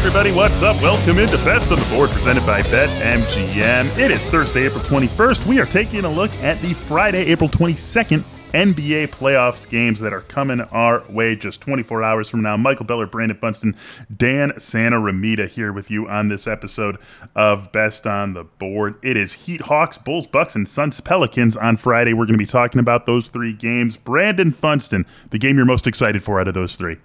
Everybody, 0.00 0.32
what's 0.32 0.62
up? 0.62 0.80
Welcome 0.80 1.18
into 1.18 1.36
Best 1.44 1.70
on 1.70 1.78
the 1.78 1.84
Board 1.94 2.08
presented 2.08 2.46
by 2.46 2.62
BetMGM. 2.62 3.98
It 3.98 4.10
is 4.10 4.24
Thursday, 4.24 4.64
April 4.64 4.82
21st. 4.82 5.44
We 5.44 5.60
are 5.60 5.66
taking 5.66 6.06
a 6.06 6.08
look 6.08 6.30
at 6.36 6.58
the 6.62 6.72
Friday, 6.72 7.26
April 7.26 7.50
22nd 7.50 8.24
NBA 8.54 9.08
playoffs 9.08 9.68
games 9.68 10.00
that 10.00 10.14
are 10.14 10.22
coming 10.22 10.62
our 10.62 11.04
way 11.10 11.36
just 11.36 11.60
24 11.60 12.02
hours 12.02 12.30
from 12.30 12.40
now. 12.40 12.56
Michael 12.56 12.86
Beller, 12.86 13.04
Brandon 13.04 13.36
Funston, 13.36 13.76
Dan 14.16 14.52
Santaromita 14.52 15.46
here 15.46 15.70
with 15.70 15.90
you 15.90 16.08
on 16.08 16.30
this 16.30 16.46
episode 16.46 16.96
of 17.36 17.70
Best 17.70 18.06
on 18.06 18.32
the 18.32 18.44
Board. 18.44 18.98
It 19.02 19.18
is 19.18 19.34
Heat 19.34 19.60
Hawks, 19.60 19.98
Bulls, 19.98 20.26
Bucks, 20.26 20.54
and 20.54 20.66
Suns 20.66 20.98
Pelicans 21.02 21.58
on 21.58 21.76
Friday. 21.76 22.14
We're 22.14 22.24
going 22.24 22.38
to 22.38 22.38
be 22.38 22.46
talking 22.46 22.78
about 22.78 23.04
those 23.04 23.28
three 23.28 23.52
games. 23.52 23.98
Brandon 23.98 24.50
Funston, 24.50 25.04
the 25.28 25.38
game 25.38 25.58
you're 25.58 25.66
most 25.66 25.86
excited 25.86 26.22
for 26.22 26.40
out 26.40 26.48
of 26.48 26.54
those 26.54 26.74
three. 26.74 26.96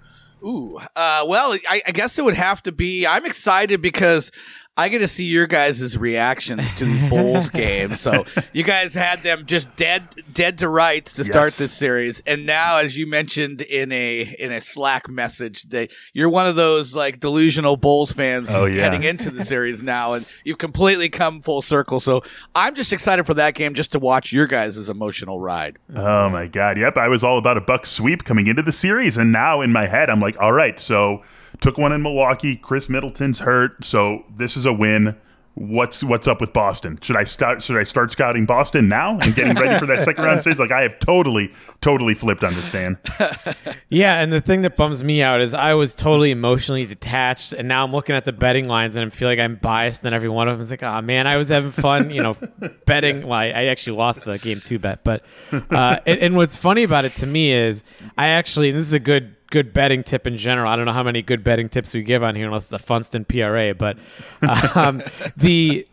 Ooh, 0.46 0.78
uh, 0.96 1.26
well, 1.28 1.58
I, 1.68 1.82
I, 1.88 1.92
guess 1.92 2.20
it 2.20 2.24
would 2.24 2.36
have 2.36 2.62
to 2.64 2.72
be. 2.72 3.08
I'm 3.08 3.26
excited 3.26 3.82
because 3.82 4.32
I 4.78 4.90
get 4.90 5.00
to 5.00 5.08
see 5.08 5.24
your 5.24 5.48
guys' 5.48 5.98
reactions 5.98 6.74
to 6.74 6.86
these 6.86 7.10
Bulls 7.10 7.48
games. 7.54 8.02
So 8.02 8.26
you 8.52 8.64
guys 8.64 8.94
had 8.94 9.24
them 9.24 9.46
just 9.46 9.74
dead, 9.78 10.04
dead 10.34 10.58
to 10.58 10.68
rights 10.68 11.14
to 11.14 11.24
start 11.24 11.46
yes. 11.46 11.58
this 11.60 11.72
series, 11.74 12.22
and 12.26 12.46
now, 12.46 12.78
as 12.78 12.98
you 12.98 13.08
mentioned 13.08 13.62
in 13.62 13.94
a 13.94 14.36
in 14.38 14.52
a 14.52 14.60
Slack 14.60 15.08
message, 15.08 15.64
that 15.70 15.92
you're 16.14 16.30
one 16.30 16.46
of 16.46 16.58
those 16.58 16.94
like 16.94 17.22
delusional 17.22 17.78
Bulls 17.78 18.12
fans 18.12 18.50
oh, 18.52 18.66
yeah. 18.66 18.84
heading 18.84 19.04
into 19.04 19.32
the 19.32 19.46
series 19.46 19.82
now, 19.82 20.14
and 20.14 20.26
you've 20.44 20.58
completely 20.58 21.08
come 21.08 21.42
full 21.42 21.62
circle. 21.62 22.02
So 22.02 22.24
I'm 22.54 22.76
just 22.76 22.92
excited 22.92 23.26
for 23.26 23.34
that 23.36 23.56
game, 23.56 23.76
just 23.76 23.94
to 23.94 24.00
watch 24.00 24.34
your 24.34 24.46
guys' 24.46 24.90
emotional 24.90 25.40
ride. 25.40 25.78
Oh 25.96 26.30
my 26.30 26.48
god, 26.48 26.78
yep! 26.78 26.98
I 26.98 27.08
was 27.08 27.24
all 27.24 27.38
about 27.38 27.56
a 27.56 27.62
buck 27.62 27.86
sweep 27.86 28.26
coming 28.26 28.48
into 28.48 28.62
the 28.62 28.74
series, 28.74 29.16
and 29.16 29.32
now 29.32 29.62
in 29.62 29.72
my 29.72 29.88
head, 29.88 30.10
I'm 30.10 30.20
like, 30.20 30.38
all 30.42 30.52
right, 30.52 30.78
so 30.78 31.24
took 31.62 31.78
one 31.78 31.92
in 31.92 32.02
Milwaukee. 32.02 32.56
Khris 32.56 32.90
Middleton's 32.90 33.40
hurt, 33.40 33.84
so 33.84 34.24
this 34.36 34.58
is 34.58 34.66
a 34.66 34.74
win. 34.74 35.16
What's 35.56 36.04
what's 36.04 36.28
up 36.28 36.42
with 36.42 36.52
Boston? 36.52 37.00
Should 37.02 37.16
I 37.16 37.24
start? 37.24 37.64
Should 37.64 37.78
I 37.78 37.84
start 37.84 38.12
scouting 38.12 38.46
Boston 38.46 38.90
now 38.90 39.18
and 39.20 39.34
getting 39.34 39.56
ready 39.56 39.80
for 39.80 39.86
that 39.86 40.04
second 40.04 40.26
round 40.26 40.42
stage? 40.42 40.60
Like 40.60 40.72
I 40.72 40.82
have 40.82 41.00
totally, 41.00 41.50
totally 41.80 42.14
flipped 42.14 42.44
on 42.44 42.56
this, 42.56 42.70
Dan. 42.70 43.00
yeah, 43.90 44.20
and 44.20 44.34
the 44.34 44.42
thing 44.42 44.64
that 44.64 44.76
bums 44.76 45.02
me 45.02 45.24
out 45.24 45.40
is 45.40 45.54
I 45.54 45.74
was 45.74 45.96
totally 45.96 46.32
emotionally 46.32 46.86
detached, 46.86 47.54
and 47.54 47.70
now 47.70 47.86
I'm 47.86 47.94
looking 47.94 48.18
at 48.18 48.26
the 48.26 48.34
betting 48.34 48.68
lines 48.68 48.98
and 48.98 49.06
I 49.06 49.16
feel 49.16 49.30
like 49.30 49.40
I'm 49.40 49.56
biased. 49.56 50.04
And 50.04 50.14
every 50.14 50.28
one 50.28 50.50
of 50.50 50.56
them 50.56 50.62
is 50.62 50.72
like, 50.72 50.84
oh 50.84 51.02
man, 51.02 51.26
I 51.26 51.38
was 51.38 51.48
having 51.48 51.72
fun, 51.72 52.10
you 52.10 52.22
know, 52.22 52.36
betting. 52.86 53.26
Well, 53.26 53.40
I, 53.40 53.46
I 53.46 53.64
actually 53.68 53.96
lost 53.96 54.26
the 54.26 54.38
game 54.38 54.60
two 54.60 54.78
bet, 54.78 55.06
but 55.06 55.24
uh, 55.54 56.00
and, 56.06 56.20
and 56.20 56.36
what's 56.36 56.58
funny 56.58 56.84
about 56.84 57.06
it 57.06 57.16
to 57.18 57.26
me 57.26 57.54
is 57.54 57.86
I 58.18 58.28
actually 58.28 58.72
this 58.72 58.84
is 58.84 58.92
a 58.92 59.00
good 59.00 59.35
good 59.50 59.74
betting 59.74 60.04
tip 60.04 60.28
in 60.28 60.38
general. 60.38 60.70
I 60.70 60.76
don't 60.76 60.86
know 60.86 60.92
how 60.92 61.04
many 61.04 61.22
good 61.22 61.44
betting 61.44 61.70
tips 61.70 61.94
we 61.94 62.04
give 62.04 62.24
on 62.24 62.36
here, 62.36 62.48
unless 62.48 62.72
it's 62.72 62.74
a 62.74 62.86
Funston 62.86 63.26
PRA. 63.26 63.74
But 63.74 63.98
um, 64.76 65.02
the 65.38 65.88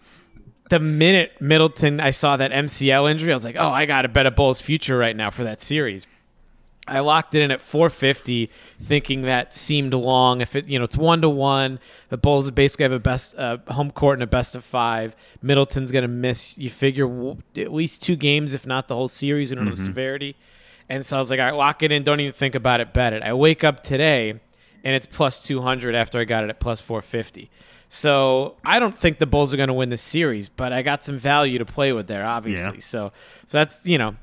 the 0.70 0.80
minute 0.80 1.40
Middleton, 1.40 2.00
I 2.00 2.12
saw 2.12 2.36
that 2.36 2.50
MCL 2.50 3.10
injury, 3.10 3.32
I 3.32 3.36
was 3.36 3.44
like, 3.44 3.56
oh, 3.58 3.70
I 3.70 3.84
got 3.86 4.02
to 4.02 4.08
bet 4.08 4.26
a 4.26 4.30
Bulls 4.30 4.60
future 4.60 4.96
right 4.96 5.14
now 5.14 5.30
for 5.30 5.44
that 5.44 5.60
series. 5.60 6.06
I 6.88 6.98
locked 6.98 7.34
it 7.36 7.42
in 7.42 7.52
at 7.52 7.60
450, 7.60 8.50
thinking 8.80 9.22
that 9.22 9.54
seemed 9.54 9.94
long. 9.94 10.40
If 10.40 10.56
it, 10.56 10.66
you 10.68 10.78
know, 10.78 10.84
it's 10.84 10.96
one 10.96 11.22
to 11.22 11.28
one. 11.28 11.78
The 12.08 12.16
Bulls 12.16 12.50
basically 12.50 12.84
have 12.84 12.92
a 12.92 12.98
best 12.98 13.36
uh, 13.38 13.58
home 13.68 13.92
court 13.92 14.16
and 14.16 14.22
a 14.24 14.26
best 14.26 14.56
of 14.56 14.64
five. 14.64 15.14
Middleton's 15.42 15.92
going 15.92 16.02
to 16.02 16.08
miss. 16.08 16.58
You 16.58 16.70
figure 16.70 17.06
w- 17.06 17.36
at 17.56 17.72
least 17.72 18.02
two 18.02 18.16
games, 18.16 18.52
if 18.52 18.66
not 18.66 18.88
the 18.88 18.96
whole 18.96 19.08
series. 19.08 19.50
You 19.50 19.56
know 19.56 19.62
mm-hmm. 19.62 19.70
the 19.70 19.76
severity. 19.76 20.36
And 20.92 21.06
so 21.06 21.16
I 21.16 21.20
was 21.20 21.30
like, 21.30 21.40
all 21.40 21.46
right, 21.46 21.54
lock 21.54 21.82
it 21.82 21.90
in. 21.90 22.02
Don't 22.02 22.20
even 22.20 22.34
think 22.34 22.54
about 22.54 22.82
it. 22.82 22.92
Bet 22.92 23.14
it. 23.14 23.22
I 23.22 23.32
wake 23.32 23.64
up 23.64 23.82
today 23.82 24.38
and 24.84 24.94
it's 24.94 25.06
plus 25.06 25.42
200 25.42 25.94
after 25.94 26.18
I 26.18 26.24
got 26.24 26.44
it 26.44 26.50
at 26.50 26.60
plus 26.60 26.82
450. 26.82 27.50
So 27.94 28.56
I 28.64 28.78
don't 28.78 28.96
think 28.96 29.18
the 29.18 29.26
Bulls 29.26 29.52
are 29.52 29.58
going 29.58 29.66
to 29.66 29.74
win 29.74 29.90
this 29.90 30.00
series, 30.00 30.48
but 30.48 30.72
I 30.72 30.80
got 30.80 31.02
some 31.02 31.18
value 31.18 31.58
to 31.58 31.66
play 31.66 31.92
with 31.92 32.06
there, 32.06 32.24
obviously. 32.24 32.76
Yeah. 32.76 32.80
So, 32.80 33.12
so 33.44 33.58
that's 33.58 33.86
you 33.86 33.98
know, 33.98 34.16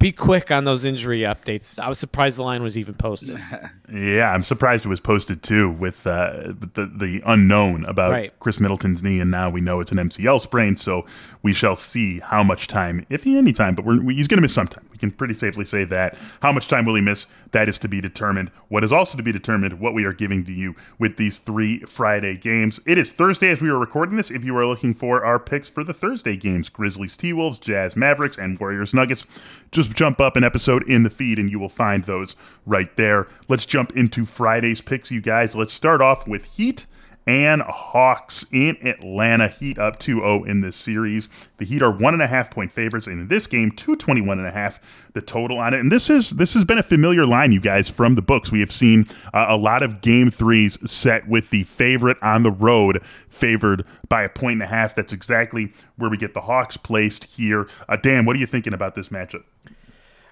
be 0.00 0.10
quick 0.10 0.50
on 0.50 0.64
those 0.64 0.84
injury 0.84 1.20
updates. 1.20 1.78
I 1.78 1.88
was 1.88 1.98
surprised 1.98 2.38
the 2.38 2.42
line 2.42 2.60
was 2.60 2.76
even 2.76 2.94
posted. 2.94 3.38
yeah, 3.92 4.32
I'm 4.32 4.42
surprised 4.42 4.84
it 4.84 4.88
was 4.88 4.98
posted 4.98 5.44
too, 5.44 5.70
with 5.70 6.08
uh, 6.08 6.54
the 6.74 6.90
the 6.92 7.22
unknown 7.24 7.84
about 7.84 8.10
right. 8.10 8.40
Khris 8.40 8.58
Middleton's 8.58 9.04
knee, 9.04 9.20
and 9.20 9.30
now 9.30 9.48
we 9.48 9.60
know 9.60 9.80
it's 9.80 9.92
an 9.92 9.98
MCL 9.98 10.40
sprain. 10.40 10.76
So 10.76 11.06
we 11.42 11.54
shall 11.54 11.76
see 11.76 12.18
how 12.18 12.42
much 12.42 12.66
time, 12.66 13.06
if 13.10 13.22
he 13.22 13.38
any 13.38 13.52
time, 13.52 13.76
but 13.76 13.84
we, 13.84 14.14
he's 14.14 14.26
going 14.26 14.38
to 14.38 14.42
miss 14.42 14.54
some 14.54 14.66
time. 14.66 14.86
We 14.90 14.98
can 14.98 15.12
pretty 15.12 15.34
safely 15.34 15.64
say 15.64 15.84
that. 15.84 16.16
How 16.42 16.50
much 16.50 16.66
time 16.66 16.84
will 16.84 16.96
he 16.96 17.00
miss? 17.00 17.26
That 17.52 17.68
is 17.68 17.78
to 17.80 17.88
be 17.88 18.00
determined. 18.00 18.50
What 18.68 18.82
is 18.84 18.92
also 18.92 19.16
to 19.16 19.22
be 19.22 19.32
determined, 19.32 19.80
what 19.80 19.94
we 19.94 20.04
are 20.04 20.12
giving 20.12 20.44
to 20.44 20.52
you 20.52 20.74
with 20.98 21.16
these 21.16 21.38
three 21.38 21.80
Friday 21.80 22.36
games. 22.36 22.80
It 22.88 22.96
is 22.96 23.12
Thursday 23.12 23.50
as 23.50 23.60
we 23.60 23.68
are 23.68 23.78
recording 23.78 24.16
this. 24.16 24.30
If 24.30 24.46
you 24.46 24.56
are 24.56 24.64
looking 24.64 24.94
for 24.94 25.22
our 25.22 25.38
picks 25.38 25.68
for 25.68 25.84
the 25.84 25.92
Thursday 25.92 26.38
games, 26.38 26.70
Grizzlies, 26.70 27.18
T 27.18 27.34
Wolves, 27.34 27.58
Jazz, 27.58 27.96
Mavericks, 27.96 28.38
and 28.38 28.58
Warriors, 28.58 28.94
Nuggets, 28.94 29.26
just 29.72 29.94
jump 29.94 30.22
up 30.22 30.36
an 30.36 30.42
episode 30.42 30.88
in 30.88 31.02
the 31.02 31.10
feed 31.10 31.38
and 31.38 31.50
you 31.50 31.58
will 31.58 31.68
find 31.68 32.04
those 32.04 32.34
right 32.64 32.96
there. 32.96 33.28
Let's 33.46 33.66
jump 33.66 33.94
into 33.94 34.24
Friday's 34.24 34.80
picks, 34.80 35.10
you 35.10 35.20
guys. 35.20 35.54
Let's 35.54 35.70
start 35.70 36.00
off 36.00 36.26
with 36.26 36.44
Heat 36.44 36.86
and 37.28 37.60
Hawks 37.60 38.46
in 38.52 38.78
Atlanta. 38.86 39.48
Heat 39.48 39.78
up 39.78 39.98
2 39.98 40.16
0 40.16 40.44
in 40.44 40.62
this 40.62 40.76
series. 40.76 41.28
The 41.58 41.66
Heat 41.66 41.82
are 41.82 41.90
one 41.90 42.14
and 42.14 42.22
a 42.22 42.26
half 42.26 42.50
point 42.50 42.72
favorites. 42.72 43.06
In 43.06 43.28
this 43.28 43.46
game, 43.46 43.70
221 43.70 44.38
and 44.38 44.48
a 44.48 44.50
half 44.50 44.80
the 45.12 45.20
total 45.20 45.58
on 45.58 45.74
it. 45.74 45.80
And 45.80 45.92
this 45.92 46.08
is 46.08 46.30
this 46.30 46.54
has 46.54 46.64
been 46.64 46.78
a 46.78 46.82
familiar 46.82 47.26
line, 47.26 47.52
you 47.52 47.60
guys, 47.60 47.90
from 47.90 48.14
the 48.14 48.22
books. 48.22 48.50
We 48.50 48.60
have 48.60 48.72
seen 48.72 49.06
uh, 49.34 49.46
a 49.50 49.58
lot 49.58 49.82
of 49.82 50.00
game 50.00 50.30
threes 50.30 50.78
set 50.90 51.28
with 51.28 51.50
the 51.50 51.64
favorite 51.64 52.16
on 52.22 52.44
the 52.44 52.50
road 52.50 53.04
favored 53.28 53.84
by 54.08 54.22
a 54.22 54.28
point 54.30 54.54
and 54.54 54.62
a 54.62 54.66
half. 54.66 54.94
That's 54.94 55.12
exactly 55.12 55.74
where 55.96 56.08
we 56.08 56.16
get 56.16 56.32
the 56.32 56.40
Hawks 56.40 56.78
placed 56.78 57.24
here. 57.24 57.68
Uh, 57.90 57.96
Dan, 57.96 58.24
what 58.24 58.36
are 58.36 58.40
you 58.40 58.46
thinking 58.46 58.72
about 58.72 58.94
this 58.94 59.10
matchup? 59.10 59.44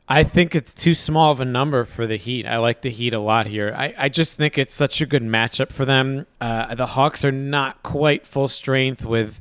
I 0.08 0.22
think 0.22 0.54
it's 0.54 0.72
too 0.72 0.94
small 0.94 1.32
of 1.32 1.40
a 1.40 1.44
number 1.44 1.84
for 1.84 2.06
the 2.06 2.16
Heat. 2.16 2.46
I 2.46 2.58
like 2.58 2.82
the 2.82 2.90
Heat 2.90 3.12
a 3.12 3.18
lot 3.18 3.46
here. 3.46 3.74
I, 3.76 3.92
I 3.98 4.08
just 4.08 4.36
think 4.36 4.56
it's 4.56 4.72
such 4.72 5.00
a 5.00 5.06
good 5.06 5.22
matchup 5.22 5.72
for 5.72 5.84
them. 5.84 6.26
Uh, 6.40 6.74
the 6.76 6.86
Hawks 6.86 7.24
are 7.24 7.32
not 7.32 7.82
quite 7.82 8.24
full 8.24 8.46
strength 8.46 9.04
with 9.04 9.40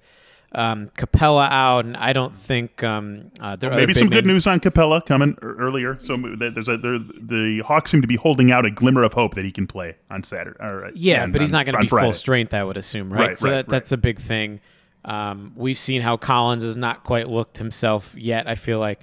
um, 0.54 0.90
Capela 0.98 1.50
out, 1.52 1.86
and 1.86 1.96
I 1.96 2.14
don't 2.14 2.36
think 2.36 2.84
um, 2.84 3.32
uh, 3.40 3.58
well, 3.62 3.76
maybe 3.76 3.94
some 3.94 4.10
good 4.10 4.26
news 4.26 4.48
on 4.48 4.60
Capela 4.60 5.06
coming 5.06 5.38
earlier. 5.42 5.98
So 6.00 6.18
there's 6.18 6.70
a 6.70 6.78
the 6.78 7.62
Hawks 7.66 7.92
seem 7.92 8.02
to 8.02 8.08
be 8.08 8.16
holding 8.16 8.52
out 8.52 8.66
a 8.66 8.72
glimmer 8.72 9.04
of 9.04 9.14
hope 9.14 9.36
that 9.36 9.46
he 9.46 9.52
can 9.52 9.68
play 9.68 9.96
on 10.10 10.24
Saturday. 10.24 10.58
Or, 10.60 10.90
yeah, 10.96 11.24
on, 11.24 11.32
but 11.32 11.42
he's 11.42 11.52
not 11.52 11.66
going 11.66 11.76
to 11.76 11.82
be 11.82 11.88
Friday. 11.88 12.08
full 12.08 12.14
strength, 12.14 12.54
I 12.54 12.64
would 12.64 12.78
assume, 12.78 13.14
right? 13.14 13.28
right 13.28 13.38
so 13.38 13.50
right, 13.50 13.52
that, 13.52 13.58
right. 13.58 13.70
that's 13.70 13.92
a 13.92 13.98
big 13.98 14.18
thing. 14.18 14.62
Um, 15.04 15.54
we've 15.56 15.78
seen 15.78 16.02
how 16.02 16.18
Collins 16.18 16.64
has 16.64 16.78
not 16.78 17.04
quite 17.04 17.30
looked 17.30 17.60
himself 17.60 18.16
yet. 18.18 18.48
I 18.48 18.56
feel 18.56 18.80
like 18.80 19.00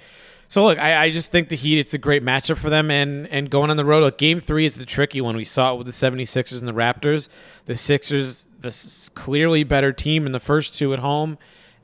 so 0.53 0.65
look, 0.65 0.77
I, 0.77 1.05
I, 1.05 1.09
just 1.09 1.31
think 1.31 1.49
the 1.49 1.55
Heat, 1.55 1.79
it's 1.79 1.95
a 1.95 1.97
great 1.97 2.23
matchup 2.23 2.57
for 2.57 2.69
them 2.69 2.91
and 2.91 3.25
and 3.29 3.49
going 3.49 3.71
on 3.71 3.77
the 3.77 3.83
road. 3.83 4.03
Look, 4.03 4.19
game 4.19 4.39
three 4.39 4.67
is 4.67 4.75
the 4.75 4.85
tricky 4.85 5.19
one. 5.19 5.35
We 5.35 5.45
saw 5.45 5.73
it 5.73 5.77
with 5.79 5.87
the 5.87 5.91
76ers 5.91 6.59
and 6.59 6.67
the 6.67 6.73
Raptors. 6.73 7.27
The 7.65 7.73
Sixers, 7.73 8.45
the 8.59 9.09
clearly 9.15 9.63
better 9.63 9.91
team 9.91 10.27
in 10.27 10.31
the 10.31 10.39
first 10.39 10.75
two 10.75 10.93
at 10.93 10.99
home, 10.99 11.39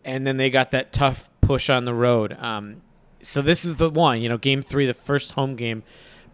and 0.05 0.27
then 0.27 0.37
they 0.37 0.51
got 0.51 0.69
that 0.69 0.93
tough 0.93 1.31
push 1.41 1.71
on 1.71 1.85
the 1.85 1.95
road. 1.95 2.37
Um, 2.39 2.83
so 3.21 3.41
this 3.41 3.65
is 3.65 3.77
the 3.77 3.89
one, 3.89 4.21
you 4.21 4.29
know, 4.29 4.37
game 4.37 4.61
three, 4.61 4.85
the 4.85 4.93
first 4.93 5.31
home 5.31 5.55
game. 5.55 5.81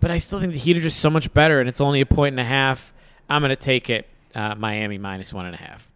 But 0.01 0.11
I 0.11 0.17
still 0.17 0.41
think 0.41 0.51
the 0.51 0.59
Heat 0.59 0.75
are 0.75 0.81
just 0.81 0.99
so 0.99 1.09
much 1.09 1.33
better, 1.33 1.61
and 1.61 1.69
it's 1.69 1.79
only 1.79 2.01
a 2.01 2.05
point 2.05 2.33
and 2.33 2.39
a 2.41 2.43
half. 2.43 2.91
I'm 3.29 3.43
going 3.43 3.51
to 3.51 3.55
take 3.55 3.89
it, 3.89 4.09
uh, 4.35 4.55
Miami 4.55 4.97
minus 4.97 5.33
one 5.33 5.45
and 5.45 5.55
a 5.55 5.59
half. 5.59 5.89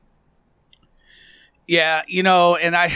Yeah, 1.68 2.04
you 2.08 2.24
know, 2.24 2.56
and 2.56 2.78
I, 2.78 2.94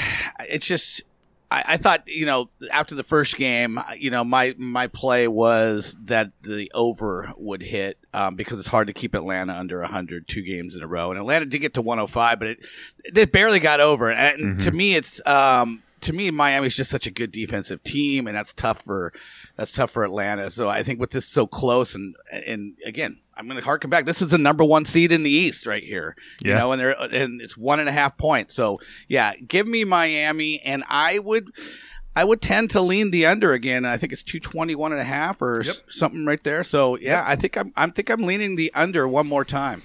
it's 0.48 0.66
just 0.66 1.04
I, 1.54 1.74
I, 1.74 1.78
thought, 1.78 2.08
you 2.08 2.26
know, 2.26 2.50
after 2.72 2.96
the 2.96 3.04
first 3.04 3.38
game, 3.38 3.80
you 3.96 4.10
know, 4.10 4.24
my 4.24 4.56
my 4.58 4.88
play 4.88 5.28
was 5.28 5.96
that 6.06 6.32
the 6.42 6.72
over 6.74 7.32
would 7.38 7.62
hit 7.62 8.00
um, 8.12 8.36
because 8.36 8.58
it's 8.58 8.68
hard 8.68 8.88
to 8.88 8.94
keep 8.94 9.14
Atlanta 9.14 9.54
under 9.54 9.80
100 9.82 10.28
two 10.28 10.42
games 10.42 10.76
in 10.76 10.82
a 10.82 10.88
row. 10.88 11.12
And 11.12 11.20
Atlanta 11.20 11.46
did 11.46 11.60
get 11.60 11.76
to 11.76 11.82
105, 11.84 12.40
but 12.40 12.48
it 12.48 12.66
it 13.04 13.32
barely 13.32 13.60
got 13.60 13.80
over. 13.80 14.12
And 14.12 14.42
mm-hmm. 14.42 14.60
to 14.62 14.72
me, 14.72 14.96
it's 14.96 15.22
um, 15.28 15.84
to 16.04 16.14
me, 16.14 16.32
Miami's 16.32 16.76
just 16.76 16.92
such 16.92 17.08
a 17.08 17.12
good 17.12 17.32
defensive 17.32 17.84
team, 17.84 18.28
and 18.28 18.36
that's 18.36 18.54
tough 18.54 18.82
for 18.82 19.14
that's 19.56 19.72
tough 19.72 19.92
for 19.92 20.04
Atlanta. 20.04 20.52
So 20.52 20.70
I 20.70 20.84
think 20.84 21.00
with 21.00 21.12
this 21.12 21.28
so 21.28 21.48
close, 21.48 21.96
and 21.96 22.16
and 22.32 22.76
again, 22.86 23.20
I'm 23.36 23.48
going 23.48 23.60
to 23.60 23.66
harken 23.66 23.90
back. 23.90 24.06
This 24.06 24.22
is 24.22 24.32
the 24.32 24.38
number 24.38 24.64
one 24.64 24.86
seed 24.86 25.12
in 25.12 25.24
the 25.24 25.32
East 25.32 25.66
right 25.66 25.84
here. 25.84 26.16
You 26.44 26.54
know, 26.54 26.72
and 26.72 26.80
they're 26.80 26.92
and 26.92 27.42
it's 27.42 27.58
one 27.58 27.80
and 27.80 27.90
a 27.90 27.92
half 27.92 28.18
points. 28.18 28.54
So 28.54 28.80
yeah, 29.08 29.36
give 29.36 29.68
me 29.68 29.84
Miami, 29.84 30.62
and 30.62 30.84
I 30.88 31.20
would. 31.20 31.52
I 32.16 32.24
would 32.24 32.44
tend 32.44 32.70
to 32.70 32.80
lean 32.80 33.10
the 33.10 33.26
under 33.26 33.54
again. 33.54 33.86
I 33.86 33.98
think 33.98 34.14
it's 34.14 34.22
221 34.22 34.92
and 34.92 35.02
a 35.02 35.04
half 35.04 35.42
or 35.42 35.64
yep. 35.66 35.74
something 35.88 36.28
right 36.28 36.44
there. 36.44 36.64
So 36.64 36.96
yeah, 36.96 37.22
yep. 37.22 37.24
I 37.26 37.36
think 37.36 37.58
I'm 37.58 37.74
I 37.76 37.88
think 37.88 38.12
I'm 38.12 38.22
leaning 38.22 38.56
the 38.56 38.72
under 38.76 39.08
one 39.08 39.28
more 39.28 39.44
time. 39.44 39.82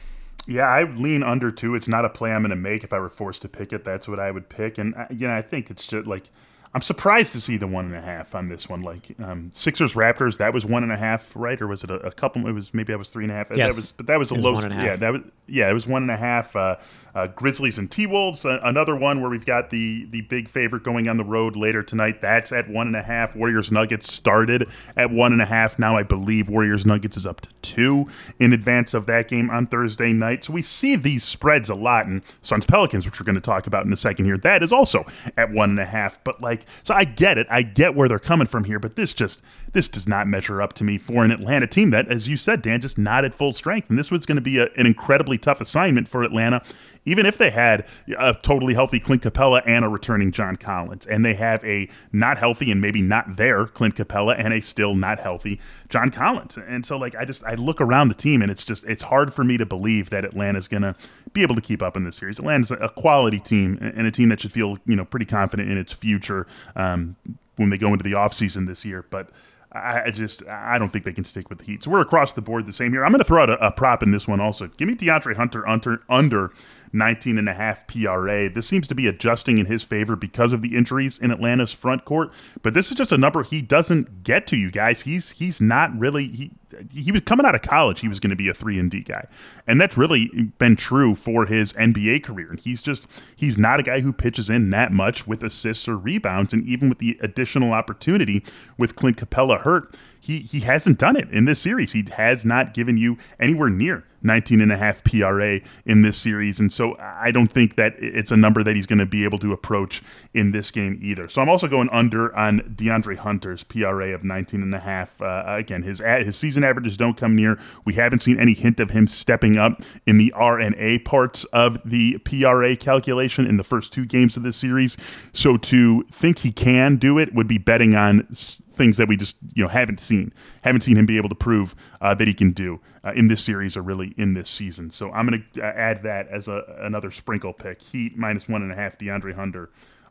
Yeah, 0.48 0.66
I 0.66 0.84
lean 0.84 1.22
under 1.22 1.52
too. 1.52 1.74
It's 1.74 1.88
not 1.88 2.06
a 2.06 2.08
play 2.08 2.32
I'm 2.32 2.40
going 2.40 2.48
to 2.50 2.56
make 2.56 2.82
if 2.82 2.94
I 2.94 2.98
were 2.98 3.10
forced 3.10 3.42
to 3.42 3.50
pick 3.50 3.70
it. 3.70 3.84
That's 3.84 4.08
what 4.08 4.18
I 4.18 4.30
would 4.30 4.48
pick. 4.48 4.78
And 4.78 4.94
uh, 4.94 5.06
you 5.10 5.28
know, 5.28 5.36
I 5.36 5.42
think 5.42 5.70
it's 5.70 5.84
just 5.86 6.06
like 6.06 6.30
I'm 6.74 6.82
surprised 6.82 7.32
to 7.32 7.40
see 7.40 7.56
the 7.56 7.66
one 7.66 7.86
and 7.86 7.94
a 7.94 8.00
half 8.00 8.34
on 8.34 8.48
this 8.48 8.68
one. 8.68 8.82
Like 8.82 9.14
um, 9.20 9.50
Sixers 9.52 9.94
Raptors, 9.94 10.38
that 10.38 10.52
was 10.52 10.66
one 10.66 10.82
and 10.82 10.92
a 10.92 10.96
half, 10.96 11.32
right? 11.34 11.60
Or 11.60 11.66
was 11.66 11.84
it 11.84 11.90
a, 11.90 11.94
a 12.00 12.12
couple? 12.12 12.46
It 12.46 12.52
was 12.52 12.74
maybe 12.74 12.92
I 12.92 12.96
was 12.96 13.10
three 13.10 13.24
and 13.24 13.32
a 13.32 13.36
half. 13.36 13.48
Yes. 13.50 13.74
That 13.74 13.76
was, 13.76 13.92
but 13.92 14.06
that 14.06 14.18
was 14.18 14.30
a 14.30 14.34
was 14.34 14.44
low. 14.44 14.52
one 14.52 14.64
and 14.64 14.72
a 14.72 14.76
half. 14.76 14.84
Yeah, 14.84 14.96
that 14.96 15.12
was 15.12 15.22
yeah, 15.46 15.70
it 15.70 15.72
was 15.72 15.86
one 15.86 16.02
and 16.02 16.10
a 16.10 16.16
half. 16.16 16.54
Uh, 16.54 16.76
uh, 17.14 17.26
Grizzlies 17.28 17.78
and 17.78 17.90
T 17.90 18.06
Wolves, 18.06 18.44
uh, 18.44 18.60
another 18.62 18.94
one 18.94 19.20
where 19.20 19.30
we've 19.30 19.46
got 19.46 19.70
the 19.70 20.06
the 20.10 20.20
big 20.22 20.48
favorite 20.48 20.84
going 20.84 21.08
on 21.08 21.16
the 21.16 21.24
road 21.24 21.56
later 21.56 21.82
tonight. 21.82 22.20
That's 22.20 22.52
at 22.52 22.68
one 22.68 22.86
and 22.86 22.96
a 22.96 23.02
half. 23.02 23.34
Warriors 23.34 23.72
Nuggets 23.72 24.12
started 24.12 24.68
at 24.96 25.10
one 25.10 25.32
and 25.32 25.42
a 25.42 25.46
half. 25.46 25.78
Now 25.78 25.96
I 25.96 26.02
believe 26.02 26.48
Warriors 26.48 26.86
Nuggets 26.86 27.16
is 27.16 27.26
up 27.26 27.40
to 27.40 27.48
two 27.62 28.06
in 28.38 28.52
advance 28.52 28.94
of 28.94 29.06
that 29.06 29.28
game 29.28 29.50
on 29.50 29.66
Thursday 29.66 30.12
night. 30.12 30.44
So 30.44 30.52
we 30.52 30.62
see 30.62 30.96
these 30.96 31.24
spreads 31.24 31.70
a 31.70 31.74
lot. 31.74 32.06
And 32.06 32.22
Suns 32.42 32.66
Pelicans, 32.66 33.06
which 33.06 33.18
we're 33.18 33.24
going 33.24 33.34
to 33.34 33.40
talk 33.40 33.66
about 33.66 33.84
in 33.86 33.92
a 33.92 33.96
second 33.96 34.26
here, 34.26 34.38
that 34.38 34.62
is 34.62 34.72
also 34.72 35.04
at 35.36 35.50
one 35.50 35.70
and 35.70 35.80
a 35.80 35.86
half. 35.86 36.22
But 36.24 36.40
like, 36.40 36.57
so 36.82 36.94
I 36.94 37.05
get 37.05 37.38
it. 37.38 37.46
I 37.50 37.62
get 37.62 37.94
where 37.94 38.08
they're 38.08 38.19
coming 38.19 38.46
from 38.46 38.64
here. 38.64 38.78
But 38.78 38.96
this 38.96 39.12
just 39.12 39.43
this 39.72 39.88
does 39.88 40.08
not 40.08 40.26
measure 40.26 40.62
up 40.62 40.72
to 40.75 40.84
me 40.84 40.99
for 40.99 41.25
an 41.25 41.31
Atlanta 41.31 41.66
team 41.66 41.90
that, 41.90 42.08
as 42.08 42.28
you 42.28 42.37
said, 42.37 42.62
Dan, 42.62 42.81
just 42.81 42.99
not 42.99 43.25
at 43.25 43.34
full 43.34 43.52
strength. 43.52 43.90
And 43.90 43.99
this 43.99 44.10
was 44.10 44.26
going 44.26 44.37
to 44.37 44.43
be 44.43 44.58
a, 44.58 44.69
an 44.76 44.87
incredibly 44.87 45.38
tough 45.38 45.60
assignment 45.60 46.08
for 46.08 46.22
Atlanta 46.22 46.62
even 47.08 47.26
if 47.26 47.38
they 47.38 47.50
had 47.50 47.87
a 48.19 48.34
totally 48.34 48.75
healthy 48.75 49.00
Clint 49.00 49.22
Capela 49.22 49.62
and 49.66 49.84
a 49.84 49.88
returning 49.88 50.31
John 50.31 50.56
Collins, 50.56 51.06
and 51.06 51.25
they 51.25 51.34
have 51.34 51.64
a 51.64 51.88
not 52.12 52.38
healthy 52.38 52.70
and 52.70 52.81
maybe 52.81 53.02
not 53.02 53.37
there 53.37 53.66
Clint 53.66 53.96
Capela 53.96 54.34
and 54.38 54.52
a 54.52 54.60
still 54.60 54.94
not 54.94 55.19
healthy 55.19 55.58
John 55.88 56.10
Collins. 56.10 56.58
And 56.58 56.84
so, 56.84 56.99
like, 56.99 57.14
I 57.14 57.25
just 57.25 57.43
I 57.44 57.55
look 57.55 57.81
around 57.81 58.08
the 58.08 58.14
team 58.14 58.43
and 58.43 58.50
it's 58.50 58.64
just 58.64 58.84
it's 58.84 59.02
hard 59.02 59.32
for 59.32 59.43
me 59.43 59.56
to 59.56 59.66
believe 59.66 60.10
that 60.10 60.25
Atlanta's 60.25 60.69
going 60.69 60.82
to 60.82 60.94
be 61.32 61.43
able 61.43 61.55
to 61.55 61.60
keep 61.60 61.82
up 61.82 61.96
in 61.96 62.05
this 62.05 62.16
series. 62.16 62.38
Atlanta's 62.38 62.70
a 62.70 62.90
quality 62.90 63.40
team 63.40 63.78
and 63.81 64.06
a 64.06 64.11
team 64.11 64.28
that 64.28 64.40
should 64.40 64.52
feel 64.52 64.78
you 64.87 64.96
know 64.96 65.04
pretty 65.04 65.26
confident 65.26 65.70
in 65.70 65.78
its 65.78 65.93
future 65.93 66.46
um, 66.76 67.16
when 67.56 67.70
they 67.70 67.78
go 67.78 67.88
into 67.88 68.04
the 68.04 68.12
offseason 68.12 68.66
this 68.66 68.84
year, 68.84 69.04
but. 69.11 69.31
I 69.70 70.11
just 70.11 70.46
I 70.49 70.78
don't 70.78 70.88
think 70.88 71.04
they 71.04 71.12
can 71.12 71.25
stick 71.25 71.50
with 71.50 71.58
the 71.58 71.64
Heat. 71.64 71.84
So 71.84 71.90
we're 71.90 72.00
across 72.00 72.32
the 72.32 72.40
board 72.40 72.64
the 72.66 72.72
same 72.72 72.93
here. 72.93 73.04
I'm 73.04 73.12
going 73.12 73.20
to 73.20 73.25
throw 73.25 73.43
out 73.43 73.50
a, 73.50 73.66
a, 73.66 73.70
prop 73.70 74.02
in 74.02 74.12
this 74.12 74.26
one 74.26 74.40
also. 74.40 74.66
Give 74.66 74.88
me 74.88 74.94
DeAndre 74.94 75.37
Hunter 75.37 75.69
under 75.69 76.02
under 76.08 76.52
19 76.93 77.38
and 77.38 77.49
a 77.49 77.55
half 77.55 77.87
PRA. 77.87 78.49
This 78.49 78.67
seems 78.67 78.88
to 78.88 78.94
be 78.94 79.06
adjusting 79.06 79.58
in 79.58 79.67
his 79.67 79.82
favor 79.82 80.17
because 80.17 80.52
of 80.52 80.62
the 80.62 80.76
injuries 80.76 81.19
in 81.19 81.31
Atlanta's 81.31 81.73
front 81.73 82.05
court, 82.05 82.31
but 82.62 82.75
this 82.75 82.90
is 82.90 82.96
just 82.96 83.12
a 83.12 83.19
number 83.19 83.43
he 83.43 83.62
doesn't 83.62 84.23
get 84.23 84.46
to 84.49 84.56
you 84.56 84.70
guys. 84.70 85.02
He's 85.02 85.31
he's 85.32 85.61
not 85.61 85.96
really 85.99 86.29
he 86.29 86.50
he 86.93 87.12
was 87.12 87.23
coming 87.23 87.46
out 87.46 87.55
of 87.55 87.62
college, 87.62 88.00
he 88.00 88.08
was 88.08 88.20
going 88.20 88.31
to 88.31 88.37
be 88.37 88.49
a 88.49 88.55
3 88.55 88.79
and 88.79 88.90
D 88.90 89.00
guy. 89.00 89.26
And 89.67 89.81
that's 89.81 89.96
really 89.96 90.29
been 90.58 90.76
true 90.76 91.14
for 91.14 91.46
his 91.46 91.73
NBA 91.75 92.25
career. 92.25 92.50
And 92.50 92.61
he's 92.61 92.82
just 92.82 93.08
he's 93.37 93.58
not 93.58 93.81
a 93.81 93.82
guy 93.82 94.00
who 94.00 94.12
pitches 94.12 94.50
in 94.50 94.70
that 94.70 94.93
much 94.93 95.26
with 95.26 95.43
assists 95.43 95.88
or 95.88 95.96
rebounds 95.96 96.52
and 96.52 96.67
even 96.67 96.88
with 96.88 96.99
the 96.99 97.19
additional 97.23 97.73
opportunity 97.73 98.44
with 98.76 98.96
Clint 98.96 99.17
Capela 99.17 99.61
hurt, 99.61 99.96
he 100.20 100.38
he 100.40 100.61
hasn't 100.61 100.99
done 100.99 101.17
it 101.17 101.31
in 101.31 101.44
this 101.44 101.61
series. 101.61 101.93
He 101.93 102.05
has 102.12 102.44
not 102.44 102.75
given 102.75 102.96
you 102.96 103.19
anywhere 103.40 103.70
near 103.70 104.05
19 104.22 104.60
and 104.60 104.72
a 104.72 104.76
half 104.76 105.02
PRA 105.04 105.60
in 105.86 106.02
this 106.02 106.16
series. 106.16 106.60
And 106.60 106.72
so 106.72 106.96
I 106.98 107.30
don't 107.30 107.50
think 107.50 107.76
that 107.76 107.94
it's 107.98 108.30
a 108.30 108.36
number 108.36 108.62
that 108.62 108.76
he's 108.76 108.86
going 108.86 108.98
to 108.98 109.06
be 109.06 109.24
able 109.24 109.38
to 109.38 109.52
approach 109.52 110.02
in 110.34 110.52
this 110.52 110.70
game 110.70 110.98
either. 111.02 111.28
So 111.28 111.40
I'm 111.40 111.48
also 111.48 111.68
going 111.68 111.88
under 111.90 112.34
on 112.36 112.60
DeAndre 112.76 113.16
Hunter's 113.16 113.62
PRA 113.64 114.14
of 114.14 114.24
19 114.24 114.62
and 114.62 114.74
a 114.74 114.80
half. 114.80 115.20
Uh, 115.20 115.44
again, 115.46 115.82
his 115.82 116.00
his 116.00 116.36
season 116.36 116.64
averages 116.64 116.96
don't 116.96 117.16
come 117.16 117.34
near. 117.34 117.58
We 117.84 117.94
haven't 117.94 118.20
seen 118.20 118.38
any 118.38 118.54
hint 118.54 118.80
of 118.80 118.90
him 118.90 119.06
stepping 119.06 119.56
up 119.56 119.82
in 120.06 120.18
the 120.18 120.32
RNA 120.36 121.04
parts 121.04 121.44
of 121.46 121.78
the 121.84 122.18
PRA 122.18 122.76
calculation 122.76 123.46
in 123.46 123.56
the 123.56 123.64
first 123.64 123.92
two 123.92 124.06
games 124.06 124.36
of 124.36 124.42
this 124.42 124.56
series. 124.56 124.96
So 125.32 125.56
to 125.56 126.02
think 126.10 126.38
he 126.38 126.52
can 126.52 126.96
do 126.96 127.18
it 127.18 127.34
would 127.34 127.48
be 127.48 127.58
betting 127.58 127.94
on 127.94 128.26
things 128.72 128.96
that 128.96 129.08
we 129.08 129.16
just 129.16 129.36
you 129.54 129.62
know 129.62 129.68
haven't 129.68 130.00
seen, 130.00 130.32
haven't 130.62 130.82
seen 130.82 130.96
him 130.96 131.06
be 131.06 131.16
able 131.16 131.28
to 131.28 131.34
prove 131.34 131.74
uh, 132.00 132.14
that 132.14 132.28
he 132.28 132.34
can 132.34 132.52
do 132.52 132.80
uh, 133.04 133.12
in 133.14 133.28
this 133.28 133.42
series 133.42 133.76
or 133.76 133.82
really 133.82 134.14
in 134.16 134.34
this 134.34 134.48
season. 134.48 134.90
So 134.90 135.10
I'm 135.12 135.26
going 135.26 135.44
to 135.54 135.62
uh, 135.62 135.66
add 135.66 136.02
that 136.02 136.28
as 136.28 136.48
a, 136.48 136.64
another 136.80 137.10
sprinkle 137.10 137.52
pick. 137.52 137.80
Heat 137.82 138.16
minus 138.16 138.48
one 138.48 138.62
and 138.62 138.72
a 138.72 138.74
half. 138.74 138.98
DeAndre 138.98 139.34
Hunter 139.34 139.70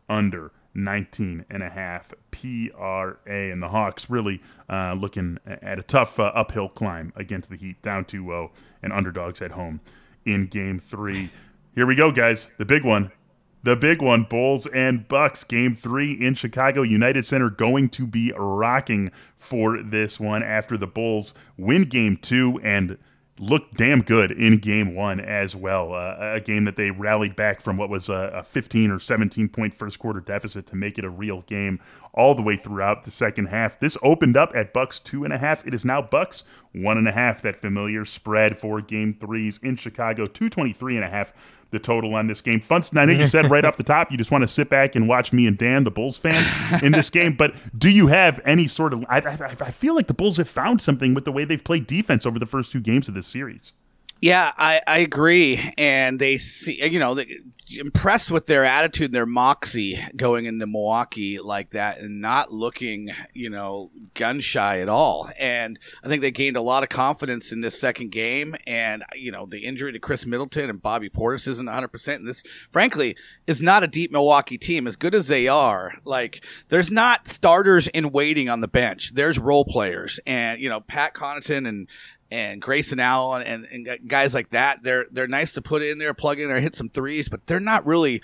under 0.10 0.51
19 0.74 1.45
and 1.50 1.63
a 1.63 1.69
half 1.69 2.13
PRA. 2.31 3.18
And 3.25 3.62
the 3.62 3.68
Hawks 3.68 4.10
really 4.10 4.42
uh, 4.69 4.94
looking 4.94 5.39
at 5.45 5.80
a 5.80 5.84
tough 5.84 6.19
uh, 6.19 6.31
uphill 6.36 6.69
climb 6.69 7.12
against 7.16 7.50
the 7.50 7.56
Heat, 7.56 7.81
down 7.81 8.06
2 8.06 8.24
0 8.24 8.51
and 8.83 8.94
underdogs 8.94 9.42
at 9.42 9.51
home 9.51 9.81
in 10.25 10.45
game 10.45 10.80
three. 10.80 11.30
Here 11.74 11.86
we 11.86 11.95
go, 11.95 12.12
guys. 12.12 12.51
The 12.57 12.66
big 12.66 12.83
one. 12.83 13.12
The 13.68 13.75
big 13.75 14.02
one, 14.02 14.24
Bulls 14.24 14.66
and 14.68 15.06
Bucks, 15.10 15.44
game 15.44 15.75
three 15.75 16.14
in 16.14 16.36
Chicago 16.36 16.84
United 16.84 17.25
Center, 17.25 17.50
going 17.50 17.90
to 17.90 18.08
be 18.08 18.31
rocking 18.38 19.12
for 19.36 19.84
this 19.84 20.22
one 20.22 20.42
after 20.42 20.78
the 20.78 20.88
Bulls 20.88 21.34
win 21.58 21.81
game 21.81 22.16
two 22.16 22.62
and 22.64 22.98
looked 23.40 23.75
damn 23.75 24.04
good 24.04 24.31
in 24.31 24.60
game 24.60 24.96
one 24.96 25.19
as 25.19 25.54
well. 25.54 25.94
Uh, 25.94 26.16
a 26.36 26.40
game 26.40 26.64
that 26.64 26.78
they 26.78 26.92
rallied 26.92 27.36
back 27.36 27.60
from 27.60 27.75
what 27.75 27.90
was 27.90 28.08
a, 28.08 28.31
a 28.36 28.44
15 28.44 28.90
or 28.90 29.00
17 29.00 29.50
point 29.50 29.74
first 29.74 30.00
quarter 30.00 30.22
deficit 30.22 30.66
to 30.68 30.78
make 30.78 30.98
it 30.98 31.04
a 31.04 31.10
real 31.10 31.42
game 31.42 31.78
all 32.14 32.34
the 32.34 32.42
way 32.42 32.56
throughout 32.56 33.04
the 33.04 33.12
second 33.12 33.48
half. 33.48 33.81
This 33.81 33.98
opened 34.02 34.38
up 34.38 34.56
at 34.56 34.72
Bucks 34.72 34.98
two 34.98 35.25
and 35.25 35.34
a 35.34 35.38
half. 35.38 35.68
It 35.68 35.74
is 35.74 35.84
now 35.84 36.02
Bucks 36.02 36.46
one 36.82 36.98
and 36.98 37.08
a 37.08 37.12
half. 37.12 37.42
That 37.42 37.56
familiar 37.56 38.06
spread 38.06 38.58
for 38.58 38.82
game 38.82 39.14
threes 39.20 39.60
in 39.64 39.76
Chicago, 39.76 40.26
223 40.26 40.96
and 40.96 41.06
a 41.06 41.10
half 41.10 41.34
the 41.72 41.80
total 41.80 42.16
on 42.16 42.28
this 42.28 42.42
game. 42.42 42.60
fun 42.60 42.82
I 42.96 43.06
know 43.06 43.14
you 43.14 43.26
said 43.26 43.50
right 43.52 43.66
off 43.66 43.78
the 43.78 43.84
top, 43.84 44.12
you 44.12 44.18
just 44.18 44.32
want 44.32 44.44
to 44.44 44.48
sit 44.48 44.70
back 44.70 44.96
and 44.96 45.08
watch 45.08 45.34
me 45.34 45.48
and 45.48 45.58
Dan, 45.58 45.84
the 45.84 45.92
Bulls 45.92 46.18
fans, 46.18 46.48
in 46.84 46.92
this 46.92 47.10
game. 47.10 47.34
But 47.34 47.56
do 47.78 47.90
you 47.90 48.08
have 48.08 48.40
any 48.46 48.68
sort 48.68 48.94
of? 48.94 49.04
I, 49.10 49.18
I, 49.18 49.56
I 49.60 49.72
feel 49.72 49.96
like 49.96 50.08
the 50.08 50.14
Bulls 50.14 50.38
have 50.38 50.48
found 50.48 50.82
something 50.82 51.14
with 51.14 51.26
the 51.26 51.32
way 51.32 51.44
they've 51.44 51.64
played 51.64 51.88
defense 51.88 52.26
over 52.26 52.40
the 52.40 52.46
first 52.46 52.72
two 52.72 52.80
games 52.80 53.08
of 53.10 53.16
this 53.16 53.28
series. 53.28 53.74
Yeah, 54.22 54.52
I, 54.58 54.81
I 54.88 54.98
agree. 55.00 55.74
And 55.78 56.19
they 56.19 56.38
see, 56.38 56.84
you 56.84 57.00
know, 57.00 57.19
impressed 57.78 58.31
with 58.31 58.46
their 58.46 58.66
attitude, 58.66 59.12
their 59.12 59.25
moxie 59.25 60.00
going 60.16 60.46
into 60.46 60.66
Milwaukee 60.66 61.40
like 61.40 61.72
that 61.72 62.00
and 62.00 62.22
not 62.22 62.52
looking, 62.52 63.10
you 63.34 63.50
know, 63.50 63.92
gun 64.14 64.40
shy 64.40 64.80
at 64.80 64.90
all. 64.90 65.30
And 65.38 65.78
I 66.04 66.08
think 66.08 66.22
they 66.22 66.31
gained 66.31 66.58
a 66.58 66.62
lot 66.62 66.84
of 66.84 66.90
confidence 66.90 67.52
in 67.52 67.62
this 67.62 67.80
second 67.80 68.12
game. 68.12 68.56
And, 68.66 69.04
you 69.16 69.31
know, 69.31 69.46
the 69.46 69.66
injury 69.66 69.92
to 69.92 70.00
Khris 70.00 70.25
Middleton 70.25 70.69
and 70.69 70.81
Bobby 70.81 71.10
Portis 71.10 71.48
isn't 71.48 71.68
100%. 71.68 72.16
And 72.16 72.28
this, 72.28 72.42
frankly, 72.71 73.16
is 73.45 73.62
not 73.62 73.83
a 73.83 73.88
deep 73.88 74.12
Milwaukee 74.12 74.57
team. 74.57 74.88
As 74.88 74.95
good 74.95 75.14
as 75.14 75.28
they 75.28 75.47
are, 75.47 75.94
like, 76.06 76.44
there's 76.69 76.90
not 76.90 77.28
starters 77.28 77.88
in 77.90 78.12
waiting 78.12 78.50
on 78.50 78.62
the 78.62 78.68
bench. 78.68 79.14
There's 79.14 79.38
role 79.38 79.66
players. 79.66 80.19
And, 80.26 80.59
you 80.59 80.69
know, 80.69 80.80
Pat 80.81 81.14
Connaughton 81.14 81.68
and, 81.68 81.88
and 82.31 82.62
Grayson 82.62 83.00
Allen 83.00 83.44
and, 83.44 83.66
and 83.66 83.88
guys 84.07 84.34
like 84.34 84.50
that. 84.52 84.84
They're 84.84 85.06
they're 85.12 85.28
nice 85.28 85.54
to 85.54 85.62
put 85.62 85.81
in 85.81 85.98
there, 86.00 86.14
plug 86.14 86.40
in 86.40 86.50
there, 86.50 86.60
hit 86.60 86.76
some 86.76 86.90
threes, 86.90 87.30
but 87.30 87.46
they're 87.48 87.60
not 87.60 87.86
really, 87.86 88.22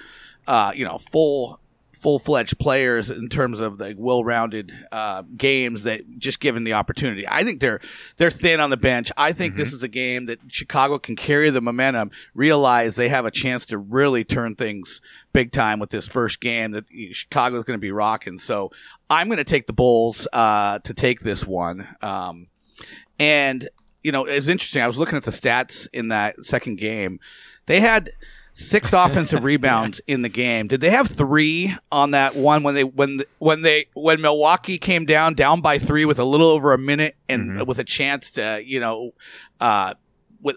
uh, 0.48 0.74
you 0.76 0.86
know, 0.86 0.98
full 0.98 1.60
full 2.04 2.20
fledged 2.20 2.60
players 2.60 3.10
in 3.10 3.30
terms 3.30 3.62
of 3.62 3.78
the 3.78 3.96
well 3.98 4.26
rounded 4.26 4.74
uh, 4.92 5.24
games 5.38 5.84
that 5.84 6.02
just 6.18 6.42
given 6.42 6.66
the 6.66 6.74
opportunity. 6.74 7.26
I 7.26 7.46
think 7.46 7.62
they're 7.62 7.80
they're 8.18 8.30
thin 8.30 8.60
on 8.60 8.70
the 8.70 8.78
bench. 8.78 9.10
I 9.16 9.32
think 9.32 9.54
mm-hmm. 9.54 9.62
this 9.62 9.72
is 9.72 9.84
a 9.84 9.88
game 9.88 10.26
that 10.26 10.40
Chicago 10.50 11.00
can 11.00 11.16
carry 11.16 11.50
the 11.50 11.62
momentum, 11.62 12.12
realize 12.36 12.98
they 12.98 13.08
have 13.08 13.26
a 13.26 13.32
chance 13.32 13.66
to 13.68 13.78
really 13.78 14.26
turn 14.26 14.56
things 14.56 15.00
big 15.32 15.54
time 15.54 15.80
with 15.80 15.92
this 15.92 16.08
first 16.08 16.42
game 16.42 16.72
that 16.72 16.86
Chicago 17.12 17.58
is 17.58 17.64
going 17.64 17.78
to 17.78 17.82
be 17.82 17.92
rocking. 17.92 18.38
So 18.38 18.72
I'm 19.10 19.28
going 19.28 19.38
to 19.38 19.46
take 19.46 19.68
the 19.68 19.74
Bulls 19.74 20.28
uh, 20.34 20.80
to 20.80 20.94
take 20.94 21.22
this 21.22 21.46
one. 21.46 21.88
Um, 22.02 22.48
and 23.18 23.70
you 24.04 24.12
know, 24.12 24.26
it's 24.26 24.48
interesting. 24.48 24.82
I 24.82 24.88
was 24.88 24.98
looking 24.98 25.18
at 25.18 25.24
the 25.24 25.32
stats 25.32 25.88
in 25.94 26.10
that 26.10 26.46
second 26.46 26.78
game. 26.78 27.20
They 27.66 27.80
had 27.80 28.12
six 28.54 28.94
offensive 28.94 29.44
rebounds 29.44 30.02
in 30.08 30.22
the 30.22 30.30
game. 30.30 30.68
Did 30.68 30.82
they 30.82 30.92
have 30.92 31.08
three 31.10 31.74
on 31.92 32.12
that 32.12 32.36
one 32.36 32.64
when 32.64 32.76
they 32.76 32.84
when 32.84 33.24
when 33.40 33.62
they 33.62 33.88
when 33.94 34.22
Milwaukee 34.22 34.78
came 34.78 35.06
down 35.06 35.34
down 35.34 35.62
by 35.62 35.80
three 35.80 36.06
with 36.06 36.20
a 36.20 36.26
little 36.26 36.48
over 36.48 36.74
a 36.74 36.78
minute 36.78 37.16
and 37.28 37.52
mm-hmm. 37.52 37.66
with 37.66 37.80
a 37.80 37.84
chance 37.84 38.32
to 38.32 38.62
you 38.64 38.80
know. 38.80 39.12
Uh, 39.60 39.94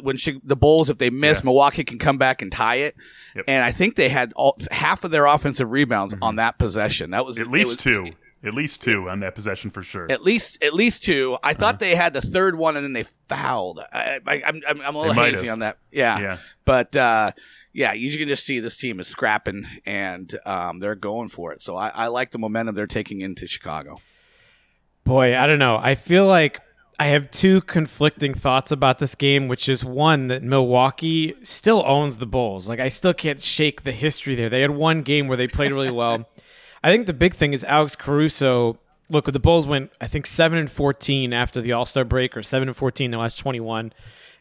when 0.01 0.17
she, 0.17 0.41
the 0.43 0.57
Bulls, 0.57 0.91
if 0.91 0.99
they 0.99 1.11
miss, 1.11 1.39
yeah. 1.39 1.45
Milwaukee 1.45 1.85
can 1.85 2.01
come 2.01 2.19
back 2.19 2.43
and 2.43 2.51
tie 2.51 2.75
it. 2.75 2.97
Yep. 3.37 3.45
And 3.47 3.65
I 3.65 3.71
think 3.71 3.95
they 3.95 4.09
had 4.09 4.33
all, 4.35 4.57
half 4.73 5.05
of 5.05 5.13
their 5.13 5.27
offensive 5.27 5.71
rebounds 5.71 6.13
mm-hmm. 6.13 6.25
on 6.25 6.37
that 6.37 6.59
possession. 6.59 7.11
That 7.11 7.25
was 7.25 7.39
at 7.39 7.47
least 7.47 7.69
was, 7.69 7.77
two. 7.77 8.11
At 8.45 8.55
least 8.55 8.83
two 8.83 9.09
on 9.09 9.21
that 9.21 9.35
possession 9.35 9.71
for 9.71 9.83
sure. 9.83 10.11
At 10.11 10.23
least, 10.23 10.63
at 10.63 10.75
least 10.75 11.03
two. 11.03 11.37
I 11.43 11.51
uh-huh. 11.51 11.59
thought 11.59 11.79
they 11.79 11.95
had 11.95 12.13
the 12.13 12.21
third 12.21 12.57
one 12.57 12.77
and 12.77 12.85
then 12.85 12.93
they 12.93 13.05
fouled. 13.29 13.81
I, 13.93 14.21
am 14.27 14.63
I'm, 14.67 14.83
I'm 14.83 14.95
a 14.95 14.99
little 14.99 15.15
hazy 15.15 15.47
have. 15.47 15.55
on 15.55 15.59
that. 15.61 15.79
Yeah. 15.91 16.21
Yeah. 16.21 16.39
But 16.65 16.95
uh, 16.95 17.33
yeah, 17.73 17.93
you 17.93 18.17
can 18.17 18.29
just 18.29 18.47
see 18.47 18.61
this 18.61 18.77
team 18.77 19.01
is 19.01 19.09
scrapping 19.09 19.67
and 19.85 20.39
um, 20.47 20.79
they're 20.79 20.95
going 20.95 21.29
for 21.29 21.53
it. 21.53 21.63
So 21.63 21.77
I, 21.77 21.89
I 21.89 22.07
like 22.09 22.31
the 22.31 22.39
momentum 22.39 22.75
they're 22.75 22.87
taking 22.87 23.21
into 23.21 23.47
Chicago. 23.47 23.99
Boy, 25.05 25.37
I 25.37 25.47
don't 25.47 25.59
know. 25.59 25.79
I 25.81 25.95
feel 25.95 26.27
like 26.27 26.61
I 26.99 27.07
have 27.09 27.31
two 27.31 27.61
conflicting 27.61 28.33
thoughts 28.33 28.73
about 28.73 28.99
this 28.99 29.15
game, 29.15 29.49
which 29.49 29.69
is 29.69 29.85
one 29.85 30.29
that 30.29 30.43
Milwaukee 30.43 31.35
still 31.43 31.83
owns 31.87 32.19
the 32.19 32.27
Bulls. 32.27 32.69
Like 32.69 32.81
I 32.81 32.89
still 32.89 33.13
can't 33.13 33.41
shake 33.41 33.83
the 33.83 33.93
history 33.93 34.35
there. 34.35 34.49
They 34.49 34.63
had 34.63 34.71
one 34.71 35.03
game 35.03 35.29
where 35.29 35.37
they 35.37 35.47
played 35.47 35.71
really 35.71 35.91
well. 35.91 36.29
I 36.87 36.93
think 36.93 37.09
the 37.09 37.15
big 37.15 37.35
thing 37.35 37.53
is 37.53 37.65
Alex 37.65 37.97
Caruso. 37.97 38.79
Look, 39.09 39.25
the 39.33 39.41
Bulls 39.41 39.67
went, 39.67 39.91
I 40.01 40.07
think, 40.07 40.25
seven 40.25 40.57
and 40.57 40.71
fourteen 40.71 41.33
after 41.33 41.61
the 41.61 41.73
All 41.73 41.85
Star 41.85 42.05
break, 42.05 42.37
or 42.37 42.45
seven 42.45 42.69
and 42.69 42.77
fourteen 42.77 43.11
the 43.11 43.19
last 43.19 43.41
twenty 43.41 43.59
one, 43.59 43.93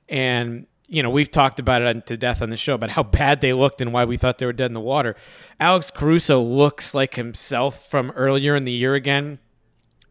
and 0.08 0.68
you 0.88 1.02
know 1.02 1.10
we've 1.10 1.32
talked 1.32 1.60
about 1.60 1.82
it 1.82 2.06
to 2.06 2.18
death 2.18 2.44
on 2.44 2.52
the 2.52 2.58
show 2.58 2.76
about 2.76 2.92
how 2.92 3.02
bad 3.02 3.42
they 3.42 3.52
looked 3.52 3.82
and 3.82 3.92
why 3.92 4.06
we 4.06 4.16
thought 4.16 4.38
they 4.38 4.46
were 4.46 4.54
dead 4.54 4.68
in 4.68 4.74
the 4.74 4.80
water. 4.80 5.16
Alex 5.60 5.90
Caruso 5.90 6.40
looks 6.40 6.94
like 6.94 7.16
himself 7.16 7.90
from 7.90 8.12
earlier 8.12 8.56
in 8.56 8.64
the 8.66 8.72
year 8.72 8.94
again 8.94 9.40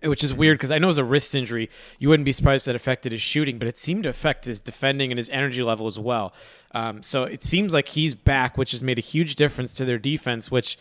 which 0.02 0.22
is 0.22 0.34
weird 0.34 0.58
because 0.58 0.70
I 0.70 0.78
know 0.78 0.88
it 0.88 0.90
was 0.90 0.98
a 0.98 1.04
wrist 1.04 1.34
injury. 1.34 1.70
You 1.98 2.10
wouldn't 2.10 2.26
be 2.26 2.32
surprised 2.32 2.66
that 2.66 2.76
affected 2.76 3.12
his 3.12 3.22
shooting, 3.22 3.58
but 3.58 3.68
it 3.68 3.78
seemed 3.78 4.02
to 4.02 4.10
affect 4.10 4.44
his 4.44 4.60
defending 4.60 5.10
and 5.10 5.16
his 5.16 5.30
energy 5.30 5.62
level 5.62 5.86
as 5.86 5.98
well. 5.98 6.34
Um, 6.74 7.02
so 7.02 7.24
it 7.24 7.42
seems 7.42 7.72
like 7.72 7.88
he's 7.88 8.14
back, 8.14 8.58
which 8.58 8.72
has 8.72 8.82
made 8.82 8.98
a 8.98 9.00
huge 9.00 9.34
difference 9.34 9.72
to 9.76 9.86
their 9.86 9.96
defense, 9.96 10.50
which 10.50 10.76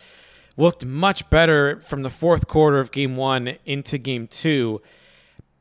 looked 0.56 0.84
much 0.84 1.28
better 1.30 1.80
from 1.80 2.02
the 2.02 2.10
fourth 2.10 2.46
quarter 2.46 2.78
of 2.78 2.90
game 2.90 3.16
one 3.16 3.56
into 3.64 3.98
game 3.98 4.26
two. 4.26 4.80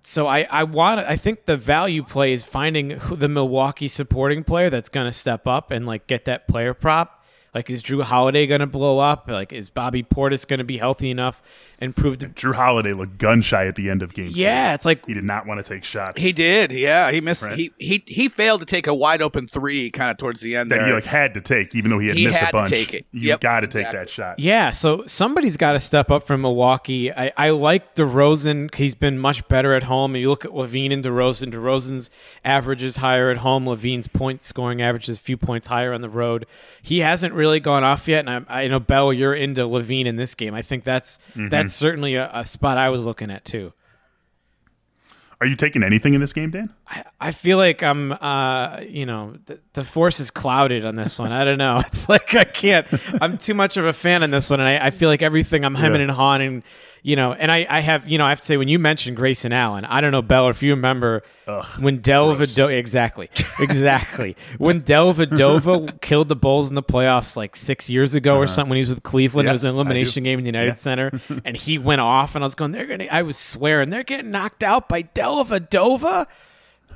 So 0.01 0.27
I, 0.27 0.47
I 0.50 0.63
want 0.63 1.00
I 1.00 1.15
think 1.15 1.45
the 1.45 1.57
value 1.57 2.03
play 2.03 2.33
is 2.33 2.43
finding 2.43 3.00
the 3.12 3.29
Milwaukee 3.29 3.88
supporting 3.88 4.43
player 4.43 4.69
that's 4.69 4.89
going 4.89 5.05
to 5.05 5.13
step 5.13 5.47
up 5.47 5.71
and 5.71 5.85
like 5.85 6.07
get 6.07 6.25
that 6.25 6.47
player 6.47 6.73
prop 6.73 7.22
like, 7.53 7.69
is 7.69 7.83
Jrue 7.83 8.01
Holiday 8.01 8.48
going 8.48 8.62
to 8.62 8.67
blow 8.67 9.00
up? 9.00 9.29
Like, 9.29 9.53
is 9.53 9.69
Bobby 9.69 10.01
Portis 10.01 10.48
going 10.48 10.57
to 10.57 10.63
be 10.63 10.77
healthy 10.77 11.12
enough 11.12 11.41
and 11.79 11.95
prove 11.95 12.17
to? 12.19 12.29
Jrue 12.29 12.55
Holiday 12.55 12.93
looked 12.93 13.19
gun 13.19 13.41
shy 13.41 13.67
at 13.67 13.75
the 13.75 13.89
end 13.89 14.01
of 14.01 14.13
game. 14.13 14.31
Yeah, 14.33 14.72
two. 14.72 14.75
it's 14.75 14.86
like 14.86 15.05
he 15.05 15.13
did 15.13 15.24
not 15.24 15.45
want 15.45 15.63
to 15.63 15.69
take 15.69 15.83
shots. 15.83 16.19
He 16.19 16.31
did. 16.31 16.72
Yeah, 16.72 17.12
he 17.12 17.22
missed. 17.22 17.43
Right. 17.43 17.57
He 17.57 17.72
he 17.77 18.03
he 18.07 18.29
failed 18.29 18.62
to 18.62 18.65
take 18.65 18.88
a 18.88 18.93
wide 18.93 19.22
open 19.22 19.48
three 19.48 19.91
kind 19.91 20.10
of 20.10 20.17
towards 20.17 20.41
the 20.41 20.55
end. 20.55 20.72
That 20.72 20.77
there. 20.77 20.88
he 20.88 20.93
like 20.93 21.05
had 21.05 21.36
to 21.36 21.41
take, 21.41 21.75
even 21.75 21.91
though 21.91 22.00
he 22.00 22.07
had 22.07 22.17
he 22.17 22.25
missed 22.25 22.39
had 22.39 22.50
a 22.50 22.51
bunch. 22.51 22.69
To 22.69 22.75
take 22.75 22.93
it. 22.93 23.05
You 23.12 23.29
yep, 23.29 23.41
got 23.41 23.60
to 23.60 23.65
exactly. 23.65 23.83
take 23.83 24.00
that 24.00 24.10
shot. 24.10 24.39
Yeah, 24.39 24.72
so 24.72 25.05
somebody's 25.05 25.57
got 25.57 25.74
to 25.74 25.79
step 25.79 26.10
up 26.10 26.25
from 26.25 26.41
Milwaukee. 26.41 27.12
I, 27.12 27.31
I 27.38 27.50
like 27.51 27.93
DeRozan. 27.95 28.74
He's 28.74 28.95
been 28.95 29.19
much 29.19 29.48
better 29.48 29.74
at 29.74 29.83
home. 29.83 30.15
You 30.15 30.29
look 30.29 30.43
at 30.43 30.51
LaVine 30.51 30.91
and 30.91 31.03
DeRozan. 31.03 31.53
DeRozan's 31.53 32.10
average 32.43 32.81
is 32.81 32.98
higher 32.98 33.29
at 33.29 33.38
home. 33.38 33.65
LaVine's 33.65 34.07
point 34.07 34.41
scoring 34.41 34.81
average 34.81 35.07
is 35.07 35.17
a 35.17 35.22
few 35.22 35.38
points 35.38 35.67
higher 35.67 35.93
on 35.93 36.01
the 36.01 36.10
road. 36.10 36.45
He 36.81 37.00
hasn't 37.00 37.33
really 37.33 37.42
gone 37.59 37.83
off 37.83 38.07
yet 38.07 38.27
and 38.27 38.45
I, 38.47 38.63
I 38.63 38.67
know 38.67 38.79
Bell, 38.79 39.13
you're 39.13 39.33
into 39.33 39.62
LaVine 39.62 40.05
in 40.05 40.15
this 40.15 40.35
game. 40.35 40.53
I 40.53 40.62
think 40.62 40.83
that's 40.83 41.19
mm-hmm. 41.31 41.50
that's 41.50 41.73
certainly 41.73 42.15
a, 42.15 42.29
a, 42.33 42.45
spot 42.45 42.77
I 42.77 42.89
was 42.89 43.05
looking 43.05 43.31
at 43.31 43.45
too. 43.45 43.73
Are 45.41 45.47
you 45.47 45.55
taking 45.57 45.83
anything 45.83 46.13
in 46.13 46.21
this 46.21 46.31
game, 46.31 46.51
Dan? 46.51 46.73
I, 46.88 47.03
I 47.19 47.31
feel 47.31 47.57
like 47.57 47.83
I'm, 47.83 48.13
uh, 48.13 48.79
you 48.88 49.05
know, 49.05 49.35
the, 49.45 49.59
the, 49.73 49.83
force 49.83 50.21
is 50.21 50.31
clouded 50.31 50.85
on 50.85 50.95
this 50.95 51.19
one. 51.19 51.33
I 51.33 51.43
don't 51.43 51.57
know. 51.57 51.81
It's 51.88 52.07
like 52.07 52.33
I 52.33 52.45
can't. 52.45 52.88
I'm 53.21 53.38
too 53.38 53.53
much 53.53 53.75
of 53.75 53.85
a 53.85 53.91
fan 53.91 54.23
on 54.23 54.31
this 54.31 54.50
one, 54.50 54.62
and 54.62 54.69
I, 54.69 54.88
I 54.88 54.89
feel 54.91 55.09
like 55.09 55.21
everything 55.21 55.65
I'm 55.65 55.75
hemming 55.75 56.00
yeah. 56.00 56.07
and 56.07 56.12
hawing 56.12 56.63
you 57.05 57.17
know, 57.17 57.33
and 57.33 57.51
I, 57.51 57.67
I 57.69 57.81
have, 57.81 58.07
you 58.07 58.17
know, 58.17 58.25
I 58.25 58.29
have 58.29 58.39
to 58.39 58.45
say 58.45 58.55
when 58.55 58.69
you 58.69 58.79
mentioned 58.79 59.17
Grayson 59.17 59.51
Allen, 59.51 59.83
I 59.83 60.00
don't 60.00 60.13
know, 60.13 60.22
Bell, 60.22 60.48
if 60.48 60.63
you 60.63 60.72
remember 60.72 61.22
Ugh, 61.48 61.65
when 61.79 62.00
Dellavedova, 62.00 62.77
exactly, 62.77 63.29
exactly, 63.60 64.38
when 64.57 64.81
Dellavedova 64.81 66.00
killed 66.01 66.29
the 66.29 66.38
Bulls 66.38 66.69
in 66.69 66.75
the 66.75 66.81
playoffs 66.81 67.36
like 67.36 67.57
six 67.57 67.89
years 67.89 68.15
ago 68.15 68.36
uh-huh. 68.36 68.43
or 68.43 68.48
something 68.48 68.69
when 68.69 68.77
he 68.77 68.81
was 68.81 68.89
with 68.89 69.03
Cleveland. 69.03 69.48
Yes, 69.48 69.51
it 69.51 69.53
was 69.53 69.63
an 69.65 69.75
elimination 69.75 70.24
game 70.24 70.39
in 70.39 70.45
the 70.45 70.48
United 70.48 70.69
yeah. 70.69 70.74
Center, 70.75 71.12
and 71.45 71.57
he 71.57 71.77
went 71.77 72.00
off, 72.00 72.36
and 72.36 72.43
I 72.43 72.45
was 72.45 72.55
going, 72.55 72.72
they're 72.72 72.88
gonna, 72.88 73.07
I 73.12 73.22
was 73.22 73.38
swearing, 73.38 73.89
they're 73.89 74.03
getting 74.03 74.31
knocked 74.31 74.63
out 74.63 74.88
by 74.88 75.03
Dellavedova. 75.03 76.25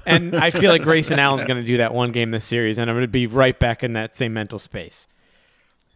And 0.05 0.37
I 0.37 0.51
feel 0.51 0.71
like 0.71 0.83
Grayson 0.83 1.19
Allen's 1.19 1.45
going 1.45 1.59
to 1.59 1.65
do 1.65 1.77
that 1.77 1.93
one 1.93 2.13
game 2.13 2.31
this 2.31 2.45
series, 2.45 2.77
and 2.77 2.89
I'm 2.89 2.95
going 2.95 3.03
to 3.03 3.09
be 3.09 3.27
right 3.27 3.57
back 3.59 3.83
in 3.83 3.93
that 3.93 4.15
same 4.15 4.31
mental 4.31 4.57
space. 4.57 5.07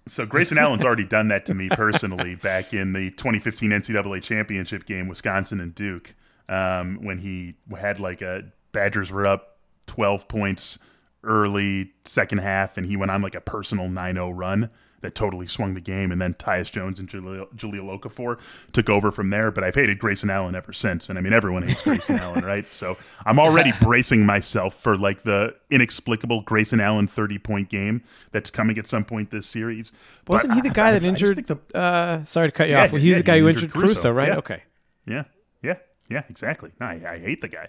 So 0.07 0.25
Grayson 0.25 0.57
Allen's 0.57 0.83
already 0.83 1.05
done 1.05 1.27
that 1.27 1.45
to 1.45 1.53
me 1.53 1.69
personally 1.69 2.35
back 2.35 2.73
in 2.73 2.93
the 2.93 3.11
2015 3.11 3.69
NCAA 3.71 4.21
championship 4.21 4.85
game, 4.85 5.07
Wisconsin 5.07 5.59
and 5.59 5.75
Duke, 5.75 6.15
um, 6.49 6.99
when 7.01 7.19
he 7.19 7.55
had 7.77 7.99
like 7.99 8.21
a 8.21 8.45
Badgers 8.71 9.11
were 9.11 9.25
up 9.25 9.57
12 9.87 10.27
points 10.27 10.79
early 11.23 11.91
second 12.05 12.39
half, 12.39 12.77
and 12.77 12.85
he 12.85 12.97
went 12.97 13.11
on 13.11 13.21
like 13.21 13.35
a 13.35 13.41
personal 13.41 13.87
9-0 13.87 14.31
run 14.33 14.69
that 15.01 15.15
totally 15.15 15.47
swung 15.47 15.73
the 15.73 15.81
game. 15.81 16.11
And 16.11 16.21
then 16.21 16.33
Tyus 16.35 16.71
Jones 16.71 16.99
and 16.99 17.09
Jahlil, 17.09 17.47
Jahlil 17.55 17.99
Okafor 17.99 18.39
took 18.71 18.89
over 18.89 19.11
from 19.11 19.29
there. 19.29 19.51
But 19.51 19.63
I've 19.63 19.75
hated 19.75 19.99
Grayson 19.99 20.29
Allen 20.29 20.55
ever 20.55 20.73
since. 20.73 21.09
And 21.09 21.17
I 21.17 21.21
mean, 21.21 21.33
everyone 21.33 21.63
hates 21.63 21.81
Grayson 21.81 22.19
Allen, 22.19 22.45
right? 22.45 22.65
So 22.73 22.97
I'm 23.25 23.39
already 23.39 23.71
bracing 23.81 24.25
myself 24.25 24.75
for 24.75 24.97
like 24.97 25.23
the 25.23 25.55
inexplicable 25.69 26.41
Grayson 26.41 26.79
Allen 26.79 27.07
30 27.07 27.39
point 27.39 27.69
game 27.69 28.03
that's 28.31 28.49
coming 28.49 28.77
at 28.77 28.87
some 28.87 29.03
point 29.03 29.29
this 29.29 29.47
series. 29.47 29.91
Wasn't 30.27 30.49
but 30.49 30.55
he 30.55 30.61
the 30.61 30.73
guy 30.73 30.89
I, 30.89 30.91
that 30.93 31.03
I, 31.03 31.07
injured? 31.07 31.39
I 31.39 31.41
the, 31.41 31.77
uh, 31.77 32.23
sorry 32.23 32.47
to 32.47 32.51
cut 32.51 32.67
you 32.67 32.75
yeah, 32.75 32.83
off. 32.83 32.91
Well, 32.91 33.01
he 33.01 33.09
was 33.09 33.17
yeah, 33.17 33.21
the 33.21 33.27
guy 33.27 33.39
who 33.39 33.49
injured 33.49 33.71
Caruso, 33.71 33.87
Caruso 33.87 34.11
right? 34.11 34.27
Yeah. 34.29 34.37
Okay. 34.37 34.63
Yeah. 35.05 35.23
Yeah. 35.61 35.77
Yeah. 36.09 36.23
Exactly. 36.29 36.71
No, 36.79 36.85
I, 36.85 37.01
I 37.07 37.19
hate 37.19 37.41
the 37.41 37.47
guy. 37.47 37.67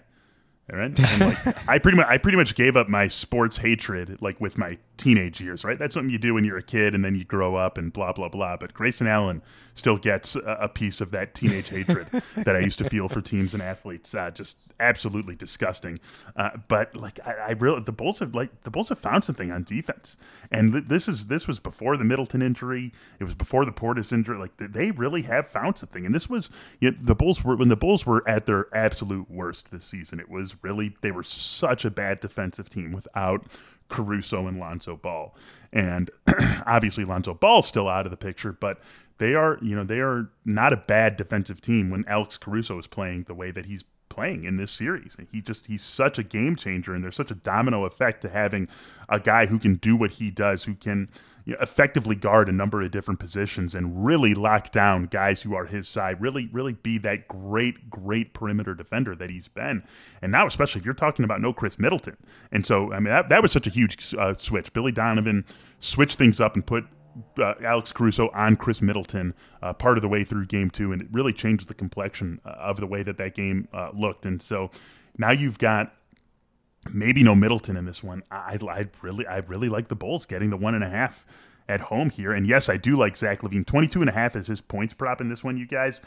Right? 0.71 0.97
And 0.97 1.19
like, 1.19 1.57
I 1.69 1.77
pretty 1.77 1.97
much 1.97 2.07
I 2.07 2.17
pretty 2.17 2.37
much 2.37 2.55
gave 2.55 2.77
up 2.77 2.87
my 2.87 3.07
sports 3.09 3.57
hatred 3.57 4.17
like 4.21 4.39
with 4.39 4.57
my 4.57 4.77
teenage 4.95 5.41
years, 5.41 5.65
right? 5.65 5.77
That's 5.77 5.93
something 5.93 6.09
you 6.09 6.17
do 6.17 6.33
when 6.35 6.45
you're 6.45 6.57
a 6.57 6.63
kid 6.63 6.95
and 6.95 7.03
then 7.03 7.15
you 7.15 7.25
grow 7.25 7.55
up 7.55 7.77
and 7.77 7.91
blah 7.91 8.13
blah 8.13 8.29
blah. 8.29 8.55
But 8.55 8.73
Grayson 8.73 9.05
Allen 9.05 9.41
still 9.73 9.97
gets 9.97 10.35
a, 10.35 10.57
a 10.61 10.69
piece 10.69 11.01
of 11.01 11.11
that 11.11 11.33
teenage 11.33 11.67
hatred 11.69 12.07
that 12.37 12.55
I 12.55 12.59
used 12.59 12.79
to 12.79 12.89
feel 12.89 13.09
for 13.09 13.21
teams 13.21 13.53
and 13.53 13.61
athletes. 13.61 14.15
Uh, 14.15 14.31
just 14.31 14.57
absolutely 14.79 15.35
disgusting. 15.35 15.99
Uh, 16.35 16.51
but 16.67 16.95
like 16.95 17.19
I, 17.25 17.33
I 17.33 17.51
really 17.51 17.81
the 17.81 17.91
Bulls 17.91 18.19
have 18.19 18.33
like 18.33 18.61
the 18.61 18.71
Bulls 18.71 18.89
have 18.89 18.99
found 18.99 19.25
something 19.25 19.51
on 19.51 19.63
defense, 19.63 20.15
and 20.51 20.71
th- 20.71 20.85
this 20.87 21.07
is 21.09 21.27
this 21.27 21.47
was 21.47 21.59
before 21.59 21.97
the 21.97 22.05
Middleton 22.05 22.41
injury. 22.41 22.93
It 23.19 23.23
was 23.25 23.35
before 23.35 23.65
the 23.65 23.73
Portis 23.73 24.13
injury. 24.13 24.37
Like 24.37 24.51
they 24.57 24.91
really 24.91 25.23
have 25.23 25.47
found 25.47 25.77
something, 25.77 26.05
and 26.05 26.15
this 26.15 26.29
was 26.29 26.49
you 26.79 26.91
know, 26.91 26.97
the 27.01 27.15
Bulls 27.15 27.43
were 27.43 27.55
when 27.55 27.69
the 27.69 27.75
Bulls 27.75 28.05
were 28.05 28.27
at 28.27 28.45
their 28.45 28.67
absolute 28.73 29.29
worst 29.29 29.71
this 29.71 29.83
season. 29.83 30.19
It 30.19 30.29
was 30.29 30.52
really 30.61 30.95
they 31.01 31.11
were 31.11 31.23
such 31.23 31.85
a 31.85 31.91
bad 31.91 32.19
defensive 32.19 32.69
team 32.69 32.91
without 32.91 33.45
Caruso 33.89 34.47
and 34.47 34.59
Lonzo 34.59 34.95
Ball. 34.95 35.35
And 35.71 36.11
obviously 36.65 37.05
Lonzo 37.05 37.33
Ball's 37.33 37.67
still 37.67 37.87
out 37.87 38.05
of 38.05 38.11
the 38.11 38.17
picture, 38.17 38.51
but 38.51 38.79
they 39.17 39.35
are, 39.35 39.57
you 39.61 39.75
know, 39.75 39.83
they 39.83 39.99
are 39.99 40.29
not 40.45 40.73
a 40.73 40.77
bad 40.77 41.15
defensive 41.15 41.61
team 41.61 41.89
when 41.89 42.03
Alex 42.07 42.37
Caruso 42.37 42.77
is 42.79 42.87
playing 42.87 43.23
the 43.23 43.35
way 43.35 43.51
that 43.51 43.65
he's 43.65 43.83
playing 44.13 44.43
in 44.43 44.57
this 44.57 44.71
series. 44.71 45.17
He 45.31 45.41
just 45.41 45.65
he's 45.65 45.81
such 45.81 46.19
a 46.19 46.23
game 46.23 46.55
changer 46.55 46.93
and 46.93 47.03
there's 47.03 47.15
such 47.15 47.31
a 47.31 47.35
domino 47.35 47.85
effect 47.85 48.21
to 48.21 48.29
having 48.29 48.67
a 49.09 49.19
guy 49.19 49.45
who 49.45 49.57
can 49.57 49.75
do 49.75 49.95
what 49.95 50.11
he 50.11 50.29
does, 50.29 50.63
who 50.63 50.75
can 50.75 51.09
you 51.45 51.53
know, 51.53 51.59
effectively 51.61 52.15
guard 52.15 52.47
a 52.47 52.51
number 52.51 52.81
of 52.81 52.91
different 52.91 53.19
positions 53.19 53.75
and 53.75 54.05
really 54.05 54.33
lock 54.33 54.71
down 54.71 55.05
guys 55.05 55.41
who 55.41 55.55
are 55.55 55.65
his 55.65 55.87
side, 55.87 56.21
really, 56.21 56.49
really 56.53 56.73
be 56.73 56.97
that 56.99 57.27
great, 57.27 57.89
great 57.89 58.33
perimeter 58.33 58.73
defender 58.73 59.15
that 59.15 59.29
he's 59.29 59.47
been. 59.47 59.83
And 60.21 60.31
now, 60.31 60.47
especially 60.47 60.79
if 60.79 60.85
you're 60.85 60.93
talking 60.93 61.25
about 61.25 61.41
no 61.41 61.51
Khris 61.51 61.77
Middleton. 61.77 62.15
And 62.51 62.65
so, 62.65 62.93
I 62.93 62.99
mean, 62.99 63.09
that, 63.09 63.29
that 63.29 63.41
was 63.41 63.51
such 63.51 63.67
a 63.67 63.71
huge 63.71 64.13
uh, 64.17 64.33
switch. 64.35 64.71
Billy 64.71 64.93
Donovan 64.93 65.43
switched 65.79 66.17
things 66.17 66.39
up 66.39 66.55
and 66.55 66.65
put 66.65 66.85
uh, 67.37 67.53
Alex 67.63 67.91
Caruso 67.91 68.29
on 68.33 68.55
Khris 68.55 68.81
Middleton 68.81 69.33
uh, 69.61 69.73
part 69.73 69.97
of 69.97 70.01
the 70.01 70.09
way 70.09 70.23
through 70.23 70.45
game 70.45 70.69
two, 70.69 70.91
and 70.91 71.01
it 71.01 71.07
really 71.11 71.33
changed 71.33 71.67
the 71.67 71.73
complexion 71.73 72.39
uh, 72.45 72.49
of 72.49 72.79
the 72.79 72.87
way 72.87 73.03
that 73.03 73.17
that 73.17 73.35
game 73.35 73.67
uh, 73.73 73.89
looked. 73.93 74.25
And 74.25 74.41
so 74.41 74.71
now 75.17 75.31
you've 75.31 75.59
got 75.59 75.93
maybe 76.91 77.23
no 77.23 77.35
Middleton 77.35 77.77
in 77.77 77.85
this 77.85 78.03
one. 78.03 78.23
I, 78.31 78.57
I 78.69 78.87
really, 79.01 79.25
I 79.27 79.37
really 79.39 79.69
like 79.69 79.87
the 79.87 79.95
Bulls 79.95 80.25
getting 80.25 80.49
the 80.49 80.57
one 80.57 80.75
and 80.75 80.83
a 80.83 80.89
half 80.89 81.25
at 81.69 81.81
home 81.81 82.09
here. 82.09 82.33
And 82.33 82.45
yes, 82.45 82.69
I 82.69 82.77
do 82.77 82.95
like 82.97 83.15
Zach 83.15 83.41
LaVine. 83.41 83.65
22 83.65 84.01
and 84.01 84.09
a 84.09 84.13
half 84.13 84.35
is 84.35 84.47
his 84.47 84.61
points 84.61 84.93
prop 84.93 85.21
in 85.21 85.29
this 85.29 85.43
one, 85.43 85.57
you 85.57 85.65
guys. 85.65 86.01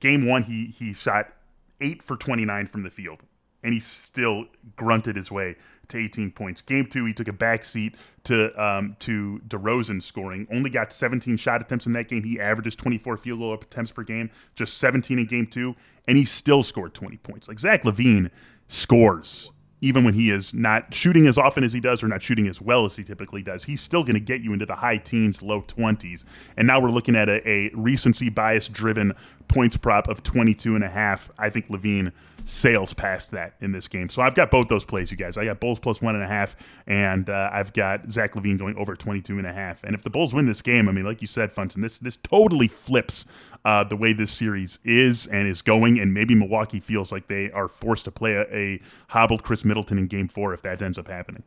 Game 0.00 0.26
one, 0.26 0.42
he 0.42 0.66
he 0.66 0.92
shot 0.92 1.32
eight 1.80 2.02
for 2.02 2.16
29 2.16 2.66
from 2.66 2.82
the 2.82 2.90
field, 2.90 3.20
and 3.62 3.74
he 3.74 3.80
still 3.80 4.46
grunted 4.76 5.16
his 5.16 5.30
way 5.30 5.56
to 5.88 5.98
18 5.98 6.30
points. 6.30 6.62
Game 6.62 6.86
two, 6.86 7.04
he 7.04 7.12
took 7.12 7.28
a 7.28 7.32
back 7.32 7.64
seat 7.64 7.96
to 8.24 8.62
um, 8.62 8.96
to 9.00 9.40
DeRozan 9.48 10.02
scoring. 10.02 10.46
Only 10.52 10.70
got 10.70 10.92
17 10.92 11.36
shot 11.36 11.60
attempts 11.60 11.86
in 11.86 11.92
that 11.94 12.08
game. 12.08 12.22
He 12.22 12.40
averages 12.40 12.76
24 12.76 13.16
field 13.18 13.40
goal 13.40 13.54
attempts 13.54 13.92
per 13.92 14.02
game, 14.02 14.30
just 14.54 14.78
17 14.78 15.18
in 15.18 15.26
game 15.26 15.46
two, 15.46 15.74
and 16.08 16.16
he 16.16 16.24
still 16.24 16.62
scored 16.62 16.94
20 16.94 17.16
points. 17.18 17.48
Like 17.48 17.58
Zach 17.58 17.82
LaVine 17.84 18.30
scores 18.68 19.50
even 19.80 20.04
when 20.04 20.14
he 20.14 20.30
is 20.30 20.52
not 20.52 20.92
shooting 20.92 21.26
as 21.26 21.38
often 21.38 21.64
as 21.64 21.72
he 21.72 21.80
does 21.80 22.02
or 22.02 22.08
not 22.08 22.20
shooting 22.20 22.46
as 22.46 22.60
well 22.60 22.84
as 22.84 22.96
he 22.96 23.04
typically 23.04 23.42
does, 23.42 23.64
he's 23.64 23.80
still 23.80 24.02
going 24.02 24.14
to 24.14 24.20
get 24.20 24.42
you 24.42 24.52
into 24.52 24.66
the 24.66 24.74
high 24.74 24.98
teens, 24.98 25.42
low 25.42 25.62
20s. 25.62 26.24
And 26.56 26.66
now 26.66 26.80
we're 26.80 26.90
looking 26.90 27.16
at 27.16 27.28
a, 27.28 27.48
a 27.48 27.70
recency 27.74 28.28
bias 28.28 28.68
driven 28.68 29.14
points 29.48 29.76
prop 29.76 30.08
of 30.08 30.22
22 30.22 30.74
and 30.74 30.84
a 30.84 30.88
half. 30.88 31.30
I 31.38 31.50
think 31.50 31.68
LaVine 31.68 32.12
sails 32.44 32.92
past 32.92 33.30
that 33.32 33.54
in 33.60 33.72
this 33.72 33.88
game. 33.88 34.08
So 34.08 34.22
I've 34.22 34.34
got 34.34 34.50
both 34.50 34.68
those 34.68 34.84
plays, 34.84 35.10
you 35.10 35.16
guys. 35.16 35.36
I 35.36 35.44
got 35.44 35.60
Bulls 35.60 35.78
plus 35.78 36.00
one 36.00 36.14
and 36.14 36.24
a 36.24 36.26
half, 36.26 36.56
and 36.86 37.28
uh, 37.28 37.50
I've 37.52 37.72
got 37.72 38.10
Zach 38.10 38.34
LaVine 38.34 38.58
going 38.58 38.76
over 38.76 38.94
22 38.94 39.38
and 39.38 39.46
a 39.46 39.52
half. 39.52 39.82
And 39.84 39.94
if 39.94 40.02
the 40.02 40.10
Bulls 40.10 40.34
win 40.34 40.46
this 40.46 40.62
game, 40.62 40.88
I 40.88 40.92
mean, 40.92 41.04
like 41.04 41.20
you 41.20 41.26
said, 41.26 41.52
Funston, 41.52 41.82
this 41.82 41.98
this 41.98 42.16
totally 42.16 42.68
flips 42.68 43.26
uh, 43.64 43.84
the 43.84 43.96
way 43.96 44.12
this 44.12 44.32
series 44.32 44.78
is 44.84 45.26
and 45.26 45.46
is 45.46 45.62
going. 45.62 45.98
And 45.98 46.14
maybe 46.14 46.34
Milwaukee 46.34 46.80
feels 46.80 47.12
like 47.12 47.28
they 47.28 47.50
are 47.52 47.68
forced 47.68 48.04
to 48.06 48.10
play 48.10 48.34
a, 48.34 48.42
a 48.54 48.80
hobbled 49.08 49.42
Khris 49.42 49.64
Middleton 49.64 49.98
in 49.98 50.06
game 50.06 50.28
four 50.28 50.54
if 50.54 50.62
that 50.62 50.80
ends 50.82 50.98
up 50.98 51.08
happening. 51.08 51.42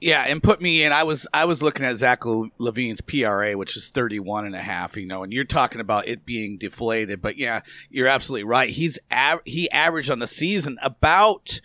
Yeah, 0.00 0.22
and 0.22 0.42
put 0.42 0.60
me 0.60 0.84
in. 0.84 0.92
I 0.92 1.02
was 1.02 1.26
I 1.34 1.44
was 1.44 1.62
looking 1.62 1.84
at 1.84 1.96
Zach 1.96 2.20
LaVine's 2.20 3.00
PRA, 3.00 3.56
which 3.56 3.76
is 3.76 3.88
31 3.88 4.46
and 4.46 4.54
a 4.54 4.60
half, 4.60 4.96
you 4.96 5.06
know, 5.06 5.24
and 5.24 5.32
you're 5.32 5.44
talking 5.44 5.80
about 5.80 6.06
it 6.06 6.24
being 6.24 6.56
deflated. 6.56 7.20
But 7.20 7.36
yeah, 7.36 7.62
you're 7.90 8.06
absolutely 8.06 8.44
right. 8.44 8.70
He's 8.70 8.98
av- 9.10 9.42
he 9.44 9.70
averaged 9.70 10.10
on 10.10 10.20
the 10.20 10.26
season 10.28 10.78
about 10.82 11.60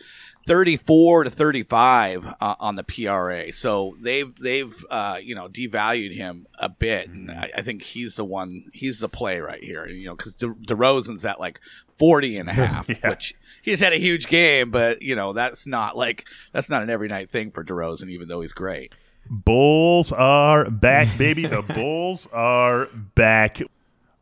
34 0.45 1.25
to 1.25 1.29
35 1.29 2.33
uh, 2.39 2.55
on 2.59 2.75
the 2.75 2.83
PRA. 2.83 3.53
So 3.53 3.95
they've 4.01 4.33
they've 4.37 4.73
uh, 4.89 5.17
you 5.21 5.35
know 5.35 5.47
devalued 5.47 6.13
him 6.13 6.47
a 6.59 6.69
bit, 6.69 7.09
and 7.09 7.31
I, 7.31 7.51
I, 7.57 7.61
think 7.61 7.81
he's 7.81 8.15
the 8.15 8.25
one. 8.25 8.65
He's 8.73 8.99
the 8.99 9.09
play 9.09 9.39
right 9.39 9.63
here. 9.63 9.87
You 9.87 10.07
know, 10.07 10.15
because 10.15 10.35
De- 10.35 10.47
DeRozan's 10.47 11.25
at 11.25 11.39
like 11.39 11.59
40 11.97 12.37
and 12.37 12.49
a 12.49 12.53
half, 12.65 12.89
yeah. 12.89 13.09
which 13.09 13.35
he's 13.61 13.79
had 13.79 13.93
a 13.93 13.97
huge 13.97 14.27
game, 14.27 14.71
but 14.71 15.01
you 15.01 15.15
know 15.15 15.33
that's 15.33 15.65
not 15.65 15.95
like 15.95 16.25
that's 16.51 16.69
not 16.69 16.83
an 16.83 16.89
every 16.89 17.07
night 17.07 17.29
thing 17.29 17.49
for 17.49 17.63
DeRozan, 17.63 18.09
even 18.09 18.27
though 18.27 18.41
he's 18.41 18.53
great. 18.53 18.93
Bulls 19.29 20.11
are 20.11 20.69
back, 20.69 21.17
baby. 21.17 21.45
the 21.45 21.61
Bulls 21.73 22.27
are 22.33 22.87
back. 23.15 23.59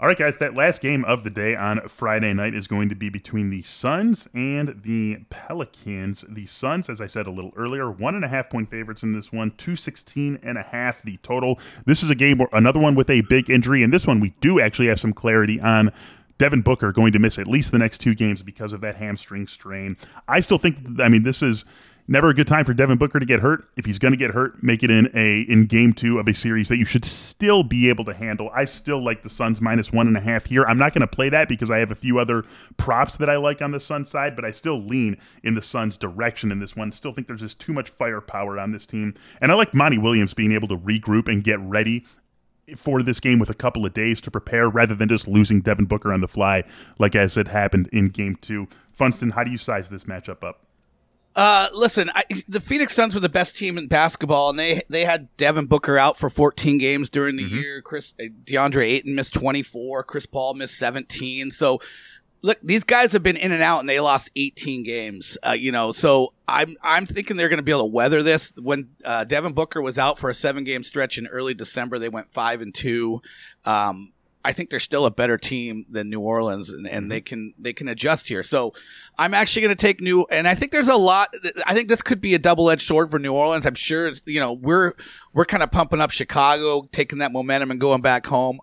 All 0.01 0.07
right, 0.07 0.17
guys, 0.17 0.37
that 0.37 0.55
last 0.55 0.81
game 0.81 1.05
of 1.05 1.23
the 1.23 1.29
day 1.29 1.55
on 1.55 1.87
Friday 1.87 2.33
night 2.33 2.55
is 2.55 2.65
going 2.65 2.89
to 2.89 2.95
be 2.95 3.09
between 3.09 3.51
the 3.51 3.61
Suns 3.61 4.27
and 4.33 4.81
the 4.81 5.19
Pelicans. 5.29 6.25
The 6.27 6.47
Suns, 6.47 6.89
as 6.89 6.99
I 6.99 7.05
said 7.05 7.27
a 7.27 7.29
little 7.29 7.53
earlier, 7.55 7.91
one 7.91 8.15
and 8.15 8.25
a 8.25 8.27
half 8.27 8.49
point 8.49 8.67
favorites 8.67 9.03
in 9.03 9.13
this 9.13 9.31
one, 9.31 9.51
216 9.57 10.39
and 10.41 10.57
a 10.57 10.63
half 10.63 11.03
the 11.03 11.17
total. 11.17 11.59
This 11.85 12.01
is 12.01 12.09
a 12.09 12.15
game, 12.15 12.41
another 12.51 12.79
one 12.79 12.95
with 12.95 13.11
a 13.11 13.21
big 13.21 13.51
injury, 13.51 13.83
and 13.83 13.93
this 13.93 14.07
one 14.07 14.19
we 14.19 14.33
do 14.41 14.59
actually 14.59 14.87
have 14.87 14.99
some 14.99 15.13
clarity 15.13 15.61
on 15.61 15.91
Devin 16.39 16.63
Booker 16.63 16.91
going 16.91 17.11
to 17.11 17.19
miss 17.19 17.37
at 17.37 17.45
least 17.45 17.71
the 17.71 17.77
next 17.77 17.99
two 17.99 18.15
games 18.15 18.41
because 18.41 18.73
of 18.73 18.81
that 18.81 18.95
hamstring 18.95 19.45
strain. 19.45 19.95
I 20.27 20.39
still 20.39 20.57
think, 20.57 20.77
I 20.99 21.09
mean, 21.09 21.21
this 21.21 21.43
is 21.43 21.63
never 22.07 22.29
a 22.29 22.33
good 22.33 22.47
time 22.47 22.65
for 22.65 22.73
Devin 22.73 22.97
Booker 22.97 23.19
to 23.19 23.25
get 23.25 23.39
hurt. 23.39 23.67
If 23.77 23.85
he's 23.85 23.99
going 23.99 24.11
to 24.11 24.17
get 24.17 24.31
hurt, 24.31 24.61
make 24.63 24.83
it 24.83 24.91
in 24.91 25.09
a 25.13 25.41
in 25.41 25.65
game 25.65 25.93
two 25.93 26.19
of 26.19 26.27
a 26.27 26.33
series 26.33 26.67
that 26.69 26.77
you 26.77 26.85
should 26.85 27.05
still 27.05 27.63
be 27.63 27.89
able 27.89 28.05
to 28.05 28.13
handle. 28.13 28.49
I 28.53 28.65
still 28.65 29.03
like 29.03 29.23
the 29.23 29.29
Suns 29.29 29.61
minus 29.61 29.91
one 29.91 30.07
and 30.07 30.17
a 30.17 30.21
half 30.21 30.45
here. 30.45 30.63
I'm 30.65 30.77
not 30.77 30.93
going 30.93 31.01
to 31.01 31.07
play 31.07 31.29
that 31.29 31.49
because 31.49 31.71
I 31.71 31.77
have 31.79 31.91
a 31.91 31.95
few 31.95 32.19
other 32.19 32.43
props 32.77 33.17
that 33.17 33.29
I 33.29 33.37
like 33.37 33.61
on 33.61 33.71
the 33.71 33.79
Suns 33.79 34.09
side, 34.09 34.35
but 34.35 34.45
I 34.45 34.51
still 34.51 34.79
lean 34.79 35.17
in 35.43 35.55
the 35.55 35.61
Suns' 35.61 35.97
direction 35.97 36.51
in 36.51 36.59
this 36.59 36.75
one. 36.75 36.91
Still 36.91 37.13
think 37.13 37.27
there's 37.27 37.41
just 37.41 37.59
too 37.59 37.73
much 37.73 37.89
firepower 37.89 38.59
on 38.59 38.71
this 38.71 38.85
team, 38.85 39.13
and 39.41 39.51
I 39.51 39.55
like 39.55 39.73
Monty 39.73 39.97
Williams 39.97 40.33
being 40.33 40.51
able 40.51 40.67
to 40.69 40.77
regroup 40.77 41.27
and 41.27 41.43
get 41.43 41.59
ready 41.59 42.05
for 42.75 43.03
this 43.03 43.19
game 43.19 43.39
with 43.39 43.49
a 43.49 43.53
couple 43.53 43.85
of 43.85 43.93
days 43.93 44.21
to 44.21 44.31
prepare 44.31 44.69
rather 44.69 44.95
than 44.95 45.09
just 45.09 45.27
losing 45.27 45.61
Devin 45.61 45.85
Booker 45.85 46.13
on 46.13 46.21
the 46.21 46.27
fly 46.27 46.63
like 46.99 47.15
as 47.15 47.37
it 47.37 47.47
happened 47.47 47.89
in 47.91 48.09
game 48.09 48.37
two. 48.39 48.67
Funston, 48.91 49.31
how 49.31 49.43
do 49.43 49.51
you 49.51 49.57
size 49.57 49.89
this 49.89 50.05
matchup 50.05 50.43
up? 50.43 50.65
Uh, 51.35 51.69
listen, 51.73 52.11
I, 52.13 52.23
the 52.47 52.59
Phoenix 52.59 52.93
Suns 52.93 53.13
were 53.13 53.21
the 53.21 53.29
best 53.29 53.57
team 53.57 53.77
in 53.77 53.87
basketball, 53.87 54.49
and 54.49 54.59
they 54.59 54.81
they 54.89 55.05
had 55.05 55.35
Devin 55.37 55.65
Booker 55.65 55.97
out 55.97 56.17
for 56.17 56.29
14 56.29 56.77
games 56.77 57.09
during 57.09 57.37
the 57.37 57.45
mm-hmm. 57.45 57.55
year. 57.55 57.81
Chris 57.81 58.13
uh, 58.19 58.25
DeAndre 58.43 58.83
Ayton 58.83 59.15
missed 59.15 59.33
24. 59.33 60.03
Chris 60.03 60.25
Paul 60.25 60.55
missed 60.55 60.77
17. 60.77 61.51
So, 61.51 61.79
look, 62.41 62.57
these 62.61 62.83
guys 62.83 63.13
have 63.13 63.23
been 63.23 63.37
in 63.37 63.53
and 63.53 63.63
out, 63.63 63.79
and 63.79 63.87
they 63.87 64.01
lost 64.01 64.29
18 64.35 64.83
games. 64.83 65.37
Uh, 65.45 65.51
you 65.51 65.71
know, 65.71 65.93
so 65.93 66.33
I'm 66.49 66.75
I'm 66.83 67.05
thinking 67.05 67.37
they're 67.37 67.49
going 67.49 67.59
to 67.59 67.63
be 67.63 67.71
able 67.71 67.83
to 67.83 67.85
weather 67.93 68.21
this. 68.23 68.51
When 68.61 68.89
uh, 69.05 69.23
Devin 69.23 69.53
Booker 69.53 69.81
was 69.81 69.97
out 69.97 70.19
for 70.19 70.29
a 70.29 70.35
seven 70.35 70.65
game 70.65 70.83
stretch 70.83 71.17
in 71.17 71.27
early 71.27 71.53
December, 71.53 71.97
they 71.97 72.09
went 72.09 72.33
five 72.33 72.61
and 72.61 72.75
two. 72.75 73.21
Um, 73.63 74.11
I 74.43 74.53
think 74.53 74.69
they're 74.69 74.79
still 74.79 75.05
a 75.05 75.11
better 75.11 75.37
team 75.37 75.85
than 75.89 76.09
New 76.09 76.19
Orleans, 76.19 76.69
and, 76.69 76.87
and 76.87 77.03
mm-hmm. 77.03 77.09
they 77.09 77.21
can 77.21 77.53
they 77.59 77.73
can 77.73 77.87
adjust 77.87 78.27
here. 78.27 78.43
So 78.43 78.73
I'm 79.17 79.33
actually 79.33 79.61
going 79.63 79.75
to 79.75 79.81
take 79.81 80.01
New, 80.01 80.25
and 80.31 80.47
I 80.47 80.55
think 80.55 80.71
there's 80.71 80.87
a 80.87 80.95
lot. 80.95 81.33
I 81.65 81.73
think 81.73 81.87
this 81.87 82.01
could 82.01 82.21
be 82.21 82.33
a 82.33 82.39
double 82.39 82.69
edged 82.69 82.83
sword 82.83 83.11
for 83.11 83.19
New 83.19 83.33
Orleans. 83.33 83.65
I'm 83.65 83.75
sure 83.75 84.11
you 84.25 84.39
know 84.39 84.53
we're 84.53 84.93
we're 85.33 85.45
kind 85.45 85.63
of 85.63 85.71
pumping 85.71 86.01
up 86.01 86.11
Chicago, 86.11 86.87
taking 86.91 87.19
that 87.19 87.31
momentum 87.31 87.71
and 87.71 87.79
going 87.79 88.01
back 88.01 88.25
home 88.25 88.59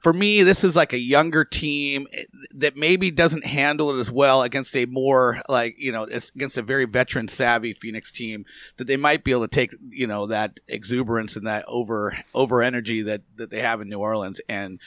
for 0.00 0.12
me, 0.12 0.42
this 0.42 0.64
is 0.64 0.76
like 0.76 0.92
a 0.92 0.98
younger 0.98 1.44
team 1.44 2.06
that 2.54 2.76
maybe 2.76 3.10
doesn't 3.10 3.44
handle 3.44 3.94
it 3.94 3.98
as 3.98 4.10
well 4.10 4.42
against 4.42 4.76
a 4.76 4.86
more 4.86 5.42
like 5.48 5.76
you 5.78 5.92
know 5.92 6.04
against 6.04 6.56
a 6.56 6.62
very 6.62 6.84
veteran 6.84 7.28
savvy 7.28 7.72
Phoenix 7.72 8.10
team 8.10 8.44
that 8.76 8.86
they 8.86 8.96
might 8.96 9.24
be 9.24 9.30
able 9.30 9.42
to 9.42 9.48
take 9.48 9.74
you 9.90 10.06
know 10.06 10.26
that 10.26 10.60
exuberance 10.68 11.36
and 11.36 11.46
that 11.46 11.64
over 11.68 12.16
over 12.34 12.62
energy 12.62 13.02
that 13.02 13.22
that 13.36 13.50
they 13.50 13.60
have 13.60 13.80
in 13.80 13.88
New 13.88 13.98
Orleans 13.98 14.40
and 14.48 14.80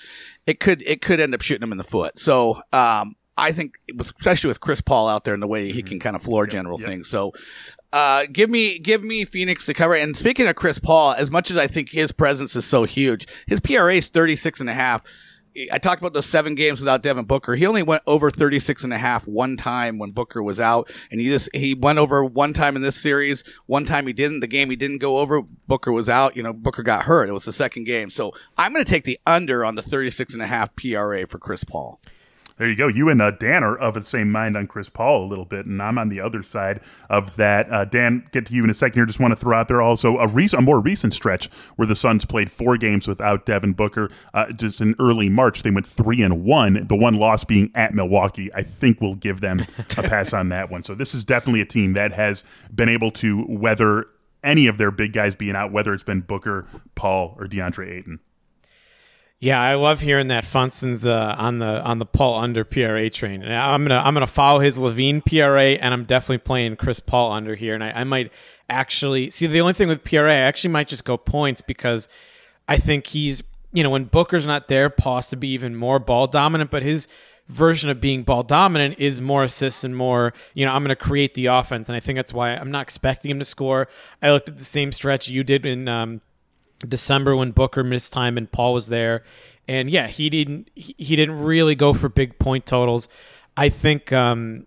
it 0.46 0.60
could 0.60 0.82
it 0.84 1.02
could 1.02 1.20
end 1.20 1.34
up 1.34 1.42
shooting 1.42 1.62
them 1.62 1.72
in 1.72 1.78
the 1.78 1.84
foot. 1.84 2.20
So 2.20 2.62
um, 2.74 3.16
I 3.38 3.52
think, 3.52 3.80
especially 4.00 4.50
with 4.50 4.60
Chris 4.60 4.82
Paul 4.82 5.08
out 5.08 5.24
there 5.24 5.34
and 5.34 5.42
the 5.42 5.48
way 5.48 5.72
he 5.72 5.82
can 5.82 5.98
mm-hmm. 5.98 6.04
kind 6.04 6.16
of 6.16 6.22
floor 6.22 6.46
general 6.46 6.80
yep. 6.80 6.88
things. 6.88 7.10
So, 7.10 7.34
uh, 7.94 8.26
give 8.32 8.50
me 8.50 8.80
give 8.80 9.04
me 9.04 9.26
Phoenix 9.26 9.66
to 9.66 9.74
cover. 9.74 9.96
And 9.96 10.16
speaking 10.16 10.48
of 10.48 10.56
Chris 10.56 10.80
Paul, 10.80 11.14
as 11.14 11.30
much 11.30 11.52
as 11.52 11.58
I 11.58 11.68
think 11.68 11.90
his 11.90 12.12
presence 12.12 12.56
is 12.56 12.66
so 12.66 12.84
huge, 12.84 13.28
his 13.48 13.60
PRA 13.60 13.96
is 13.96 14.08
36 14.08 14.62
and 14.62 14.70
a 14.70 14.74
half. 14.74 15.04
I 15.70 15.80
talked 15.80 16.02
about 16.02 16.14
those 16.14 16.28
seven 16.28 16.56
games 16.56 16.80
without 16.80 17.02
Devin 17.02 17.26
Booker. 17.26 17.56
He 17.56 17.66
only 17.66 17.84
went 17.84 18.04
over 18.08 18.32
36 18.32 18.86
and 18.86 18.94
a 18.94 18.98
half 18.98 19.28
one 19.28 19.58
time 19.58 20.00
when 20.00 20.12
Booker 20.12 20.42
was 20.42 20.62
out. 20.62 20.90
And 21.12 21.20
he 21.20 21.28
just, 21.28 21.50
he 21.54 21.74
went 21.74 22.00
over 22.00 22.24
one 22.24 22.54
time 22.54 22.78
in 22.78 22.82
this 22.82 22.96
series. 22.96 23.44
One 23.66 23.84
time 23.84 24.08
he 24.08 24.14
didn't. 24.14 24.40
The 24.40 24.48
game 24.48 24.70
he 24.70 24.78
didn't 24.78 25.00
go 25.00 25.18
over, 25.18 25.42
Booker 25.42 25.92
was 25.92 26.10
out. 26.10 26.38
You 26.38 26.44
know, 26.44 26.54
Booker 26.54 26.84
got 26.84 27.04
hurt. 27.04 27.28
It 27.28 27.34
was 27.34 27.44
the 27.44 27.52
second 27.52 27.84
game. 27.84 28.10
So 28.10 28.32
I'm 28.58 28.72
going 28.72 28.86
to 28.86 28.90
take 28.90 29.04
the 29.04 29.20
under 29.28 29.66
on 29.66 29.76
the 29.76 29.82
36 29.82 30.34
and 30.34 30.42
a 30.42 30.48
half 30.48 30.74
PRA 30.78 31.28
for 31.28 31.38
Chris 31.38 31.66
Paul. 31.66 32.00
There 32.62 32.70
you 32.70 32.76
go. 32.76 32.88
You 32.88 33.10
and 33.10 33.20
uh, 33.20 33.32
Dan 33.32 33.64
are 33.64 33.76
of 33.76 33.96
the 33.96 34.04
same 34.04 34.32
mind 34.32 34.56
on 34.56 34.68
Chris 34.68 34.88
Paul 34.88 35.26
a 35.26 35.28
little 35.28 35.46
bit, 35.46 35.66
and 35.66 35.82
I'm 35.82 35.98
on 35.98 36.10
the 36.10 36.22
other 36.22 36.44
side 36.44 36.84
of 37.10 37.36
that. 37.38 37.74
Uh, 37.74 37.86
Dan, 37.86 38.24
get 38.32 38.46
to 38.46 38.54
you 38.54 38.64
in 38.64 38.70
a 38.70 38.74
second 38.76 39.00
here. 39.00 39.06
Just 39.08 39.20
want 39.20 39.32
to 39.32 39.36
throw 39.36 39.58
out 39.58 39.68
there 39.68 39.82
also 39.82 40.20
a, 40.20 40.28
recent, 40.28 40.60
a 40.60 40.62
more 40.62 40.80
recent 40.80 41.16
stretch 41.16 41.50
where 41.78 41.88
the 41.88 41.96
Suns 41.96 42.24
played 42.24 42.52
four 42.52 42.78
games 42.78 43.08
without 43.08 43.48
Devin 43.48 43.74
Booker. 43.74 44.12
Uh, 44.36 44.52
just 44.52 44.80
in 44.80 44.94
early 45.00 45.28
March, 45.28 45.64
they 45.64 45.72
went 45.72 45.88
three 45.88 46.22
and 46.22 46.44
one. 46.44 46.86
The 46.86 46.96
one 46.96 47.16
loss 47.16 47.44
being 47.44 47.72
at 47.74 47.96
Milwaukee. 47.96 48.54
I 48.54 48.62
think 48.62 49.02
we'll 49.02 49.16
give 49.16 49.42
them 49.42 49.66
a 49.80 49.84
pass 50.04 50.32
on 50.32 50.50
that 50.50 50.70
one. 50.70 50.84
So 50.84 50.94
this 50.94 51.16
is 51.16 51.24
definitely 51.24 51.62
a 51.62 51.66
team 51.66 51.94
that 51.94 52.14
has 52.14 52.44
been 52.76 52.90
able 52.90 53.10
to 53.14 53.44
weather 53.50 54.06
any 54.44 54.68
of 54.68 54.78
their 54.78 54.92
big 54.92 55.14
guys 55.14 55.34
being 55.36 55.56
out, 55.56 55.72
whether 55.72 55.96
it's 55.96 56.04
been 56.04 56.22
Booker, 56.22 56.68
Paul, 56.94 57.36
or 57.40 57.48
DeAndre 57.48 57.90
Ayton. 57.90 58.20
Yeah, 59.42 59.60
I 59.60 59.74
love 59.74 60.02
hearing 60.02 60.28
that 60.28 60.44
Funston's 60.46 61.04
uh, 61.04 61.36
on 61.36 61.58
the 61.58 61.84
on 61.84 61.98
the 61.98 62.06
Paul 62.06 62.40
under 62.40 62.64
PRA 62.64 63.10
train. 63.10 63.42
And 63.42 63.52
I'm 63.52 63.84
gonna 63.84 64.00
I'm 64.00 64.14
gonna 64.14 64.28
follow 64.28 64.60
his 64.60 64.78
LaVine 64.78 65.26
PRA, 65.26 65.72
and 65.82 65.96
I'm 65.96 66.04
definitely 66.06 66.38
playing 66.38 66.76
Chris 66.76 67.00
Paul 67.00 67.32
under 67.32 67.56
here. 67.56 67.74
And 67.74 67.84
I, 67.84 67.90
I 67.90 68.04
might 68.04 68.32
actually 68.70 69.32
see 69.32 69.48
the 69.48 69.60
only 69.60 69.74
thing 69.74 69.88
with 69.88 70.04
PRA, 70.04 70.32
I 70.32 70.36
actually 70.36 70.70
might 70.70 70.88
just 70.88 71.06
go 71.06 71.18
points 71.18 71.60
because 71.60 72.08
I 72.68 72.78
think 72.78 73.08
he's 73.08 73.42
you 73.74 73.82
know 73.82 73.90
when 73.90 74.04
Booker's 74.04 74.46
not 74.46 74.68
there, 74.68 74.92
Paul's 74.92 75.30
to 75.30 75.36
be 75.36 75.48
even 75.50 75.76
more 75.76 75.98
ball 75.98 76.28
dominant, 76.28 76.70
but 76.70 76.84
his 76.84 77.08
version 77.48 77.90
of 77.90 78.00
being 78.00 78.22
ball 78.22 78.44
dominant 78.44 79.00
is 79.00 79.20
more 79.20 79.44
assists 79.44 79.84
and 79.84 79.98
more, 79.98 80.34
you 80.54 80.66
know, 80.66 80.72
I'm 80.72 80.84
going 80.84 80.90
to 80.90 80.96
create 80.96 81.34
the 81.34 81.48
offense. 81.48 81.90
And 81.90 81.96
I 81.98 82.00
think 82.00 82.16
that's 82.16 82.32
why 82.32 82.52
I'm 82.52 82.72
not 82.72 82.84
expecting 82.84 83.30
him 83.30 83.40
to 83.40 83.46
score. 83.46 83.90
I 84.22 84.32
looked 84.32 84.48
at 84.48 84.58
the 84.58 84.64
same 84.64 84.94
stretch 84.94 85.28
you 85.28 85.44
did 85.44 85.66
in 85.66 85.90
um, 85.90 86.22
December 86.88 87.36
when 87.36 87.52
Booker 87.52 87.84
missed 87.84 88.14
time 88.14 88.38
and 88.38 88.52
Paul 88.52 88.74
was 88.74 88.88
there. 88.88 89.24
And 89.68 89.90
yeah, 89.90 90.08
he 90.08 90.30
didn't 90.30 90.70
he, 90.76 91.16
didn't 91.16 91.40
really 91.40 91.76
go 91.76 91.94
for 91.94 92.10
big 92.10 92.40
point 92.40 92.66
totals. 92.66 93.08
I 93.56 93.70
think 93.70 94.12
um, 94.12 94.66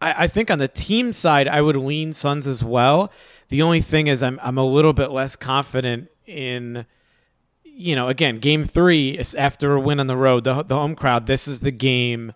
I, 0.00 0.24
I, 0.24 0.26
think 0.26 0.50
on 0.50 0.58
the 0.58 0.68
team 0.68 1.12
side 1.12 1.48
I 1.48 1.62
would 1.62 1.76
lean 1.76 2.12
Suns 2.12 2.46
as 2.46 2.62
well. 2.62 3.10
The 3.48 3.62
only 3.62 3.80
thing 3.80 4.06
is 4.06 4.22
I'm 4.22 4.38
I'm 4.42 4.58
a 4.58 4.64
little 4.64 4.92
bit 4.92 5.10
less 5.10 5.36
confident 5.36 6.08
in 6.26 6.86
you 7.64 7.94
know, 7.94 8.08
again, 8.08 8.38
game 8.38 8.64
three 8.64 9.10
is 9.10 9.34
after 9.34 9.74
a 9.74 9.80
win 9.80 10.00
on 10.00 10.06
the 10.06 10.16
road, 10.16 10.44
the, 10.44 10.62
the 10.62 10.74
home 10.74 10.96
crowd, 10.96 11.26
this 11.26 11.46
is 11.46 11.60
the 11.60 11.70
game 11.70 12.32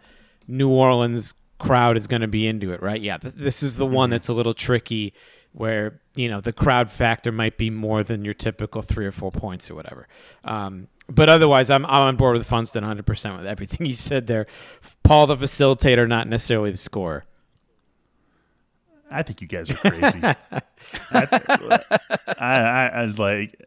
New 0.46 0.68
Orleans 0.68 1.34
crowd 1.60 1.96
is 1.96 2.06
going 2.06 2.22
to 2.22 2.28
be 2.28 2.46
into 2.46 2.72
it, 2.72 2.82
right? 2.82 3.00
Yeah, 3.00 3.18
th- 3.18 3.34
this 3.34 3.62
is 3.62 3.76
the 3.76 3.86
one 3.86 4.06
mm-hmm. 4.06 4.12
that's 4.12 4.28
a 4.28 4.34
little 4.34 4.54
tricky 4.54 5.14
where 5.52 6.00
you 6.14 6.28
know 6.28 6.40
the 6.40 6.52
crowd 6.52 6.90
factor 6.90 7.30
might 7.30 7.56
be 7.56 7.70
more 7.70 8.02
than 8.02 8.24
your 8.24 8.34
typical 8.34 8.82
three 8.82 9.06
or 9.06 9.12
four 9.12 9.30
points 9.30 9.70
or 9.70 9.74
whatever. 9.74 10.08
Um, 10.44 10.88
but 11.08 11.28
otherwise, 11.28 11.70
I'm, 11.70 11.84
I'm 11.86 12.02
on 12.02 12.16
board 12.16 12.36
with 12.36 12.46
Funston 12.46 12.82
100 12.82 13.06
percent 13.06 13.36
with 13.36 13.46
everything 13.46 13.86
he 13.86 13.92
said 13.92 14.26
there. 14.26 14.46
Paul, 15.02 15.26
the 15.26 15.36
facilitator, 15.36 16.08
not 16.08 16.28
necessarily 16.28 16.70
the 16.70 16.76
scorer. 16.76 17.24
I 19.10 19.22
think 19.24 19.40
you 19.40 19.48
guys 19.48 19.70
are 19.70 19.74
crazy. 19.74 20.20
I, 21.10 21.90
I, 22.38 22.90
I, 22.94 23.04
like 23.06 23.60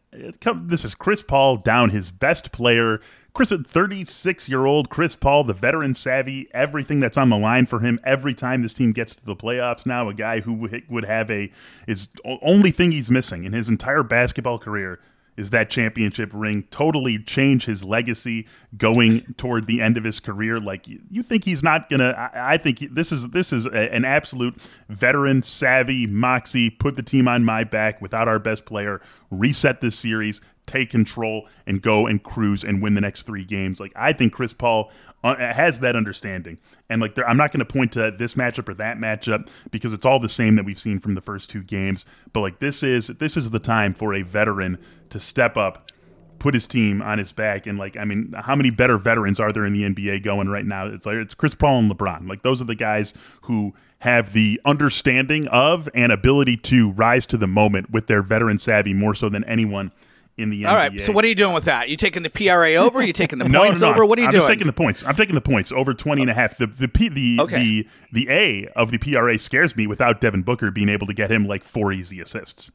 this 0.55 0.85
is 0.85 0.95
Chris 0.95 1.21
Paul 1.21 1.57
down 1.57 1.89
his 1.89 2.11
best 2.11 2.51
player 2.53 3.01
Chris, 3.33 3.51
36 3.51 4.47
year 4.47 4.65
old 4.65 4.89
Chris 4.89 5.15
Paul, 5.15 5.43
the 5.43 5.53
veteran 5.53 5.95
savvy, 5.95 6.47
everything 6.53 6.99
that's 6.99 7.17
on 7.17 7.29
the 7.29 7.37
line 7.37 7.65
for 7.65 7.79
him 7.79 7.99
every 8.03 8.35
time 8.35 8.61
this 8.61 8.75
team 8.75 8.91
gets 8.91 9.15
to 9.15 9.25
the 9.25 9.35
playoffs 9.35 9.87
now. 9.87 10.07
A 10.07 10.13
guy 10.13 10.39
who 10.39 10.69
would 10.87 11.05
have 11.05 11.31
a, 11.31 11.51
is 11.87 12.09
only 12.43 12.69
thing 12.69 12.91
he's 12.91 13.09
missing 13.09 13.43
in 13.43 13.53
his 13.53 13.69
entire 13.69 14.03
basketball 14.03 14.59
career 14.59 14.99
is 15.35 15.49
that 15.49 15.69
championship 15.69 16.29
ring 16.33 16.63
totally 16.69 17.17
change 17.17 17.65
his 17.65 17.83
legacy 17.83 18.45
going 18.77 19.21
toward 19.37 19.67
the 19.67 19.81
end 19.81 19.97
of 19.97 20.03
his 20.03 20.19
career? 20.19 20.59
Like 20.59 20.87
you 20.87 21.23
think 21.23 21.43
he's 21.43 21.63
not 21.63 21.89
gonna? 21.89 22.11
I, 22.11 22.53
I 22.53 22.57
think 22.57 22.79
this 22.93 23.11
is 23.11 23.29
this 23.29 23.51
is 23.51 23.65
a, 23.65 23.93
an 23.93 24.05
absolute 24.05 24.55
veteran, 24.89 25.41
savvy 25.41 26.07
moxie. 26.07 26.69
Put 26.69 26.95
the 26.95 27.03
team 27.03 27.27
on 27.27 27.43
my 27.43 27.63
back 27.63 28.01
without 28.01 28.27
our 28.27 28.39
best 28.39 28.65
player. 28.65 29.01
Reset 29.31 29.81
this 29.81 29.97
series. 29.97 30.41
Take 30.65 30.89
control 30.89 31.47
and 31.67 31.81
go 31.81 32.07
and 32.07 32.23
cruise 32.23 32.63
and 32.63 32.81
win 32.81 32.95
the 32.95 33.01
next 33.01 33.23
three 33.23 33.43
games. 33.43 33.79
Like 33.79 33.91
I 33.95 34.13
think 34.13 34.33
Chris 34.33 34.53
Paul 34.53 34.91
uh, 35.23 35.35
has 35.53 35.79
that 35.79 35.95
understanding. 35.95 36.59
And 36.89 37.01
like, 37.01 37.17
I'm 37.25 37.37
not 37.37 37.51
going 37.51 37.65
to 37.65 37.65
point 37.65 37.93
to 37.93 38.11
this 38.11 38.33
matchup 38.33 38.67
or 38.67 38.73
that 38.75 38.97
matchup 38.97 39.47
because 39.71 39.93
it's 39.93 40.05
all 40.05 40.19
the 40.19 40.29
same 40.29 40.55
that 40.57 40.65
we've 40.65 40.79
seen 40.79 40.99
from 40.99 41.15
the 41.15 41.21
first 41.21 41.49
two 41.49 41.63
games. 41.63 42.05
But 42.33 42.41
like, 42.41 42.59
this 42.59 42.83
is 42.83 43.07
this 43.07 43.37
is 43.37 43.49
the 43.49 43.59
time 43.59 43.93
for 43.93 44.13
a 44.13 44.21
veteran 44.21 44.77
to 45.09 45.19
step 45.19 45.55
up, 45.55 45.91
put 46.39 46.53
his 46.53 46.67
team 46.67 47.01
on 47.01 47.17
his 47.17 47.31
back, 47.31 47.67
and 47.67 47.79
like, 47.79 47.95
I 47.95 48.03
mean, 48.03 48.33
how 48.37 48.55
many 48.55 48.69
better 48.69 48.97
veterans 48.97 49.39
are 49.39 49.51
there 49.51 49.65
in 49.65 49.73
the 49.73 49.83
NBA 49.83 50.23
going 50.23 50.49
right 50.49 50.65
now? 50.65 50.87
It's 50.87 51.05
like 51.05 51.15
it's 51.15 51.35
Chris 51.35 51.55
Paul 51.55 51.79
and 51.79 51.91
LeBron. 51.91 52.27
Like, 52.27 52.43
those 52.43 52.61
are 52.61 52.65
the 52.65 52.75
guys 52.75 53.13
who 53.43 53.73
have 53.99 54.33
the 54.33 54.59
understanding 54.65 55.47
of 55.47 55.87
and 55.93 56.11
ability 56.11 56.57
to 56.57 56.91
rise 56.91 57.25
to 57.25 57.37
the 57.37 57.47
moment 57.47 57.89
with 57.91 58.07
their 58.07 58.21
veteran 58.21 58.57
savvy 58.57 58.93
more 58.93 59.13
so 59.13 59.29
than 59.29 59.45
anyone 59.45 59.93
in 60.37 60.49
the 60.49 60.63
NBA. 60.63 60.73
right. 60.73 61.01
So 61.01 61.11
what 61.11 61.23
are 61.23 61.27
you 61.27 61.35
doing 61.35 61.53
with 61.53 61.65
that? 61.65 61.89
You 61.89 61.97
taking 61.97 62.23
the 62.23 62.29
PRA 62.29 62.73
over? 62.73 63.03
You 63.03 63.13
taking 63.13 63.39
the 63.39 63.45
points 63.49 63.81
no, 63.81 63.87
no, 63.87 63.93
over? 63.93 64.05
What 64.05 64.17
are 64.17 64.21
you 64.21 64.27
I'm 64.27 64.31
doing? 64.31 64.43
I'm 64.43 64.49
taking 64.49 64.67
the 64.67 64.73
points. 64.73 65.03
I'm 65.05 65.15
taking 65.15 65.35
the 65.35 65.41
points 65.41 65.71
over 65.71 65.93
20 65.93 66.21
and 66.21 66.31
a 66.31 66.33
half. 66.33 66.57
The 66.57 66.67
the 66.67 66.87
P, 66.87 67.09
the, 67.09 67.37
okay. 67.41 67.57
the 67.57 67.87
the 68.11 68.29
A 68.29 68.67
of 68.75 68.91
the 68.91 68.97
PRA 68.97 69.37
scares 69.37 69.75
me 69.75 69.87
without 69.87 70.21
Devin 70.21 70.43
Booker 70.43 70.71
being 70.71 70.89
able 70.89 71.07
to 71.07 71.13
get 71.13 71.31
him 71.31 71.47
like 71.47 71.63
four 71.63 71.91
easy 71.91 72.19
assists. 72.19 72.71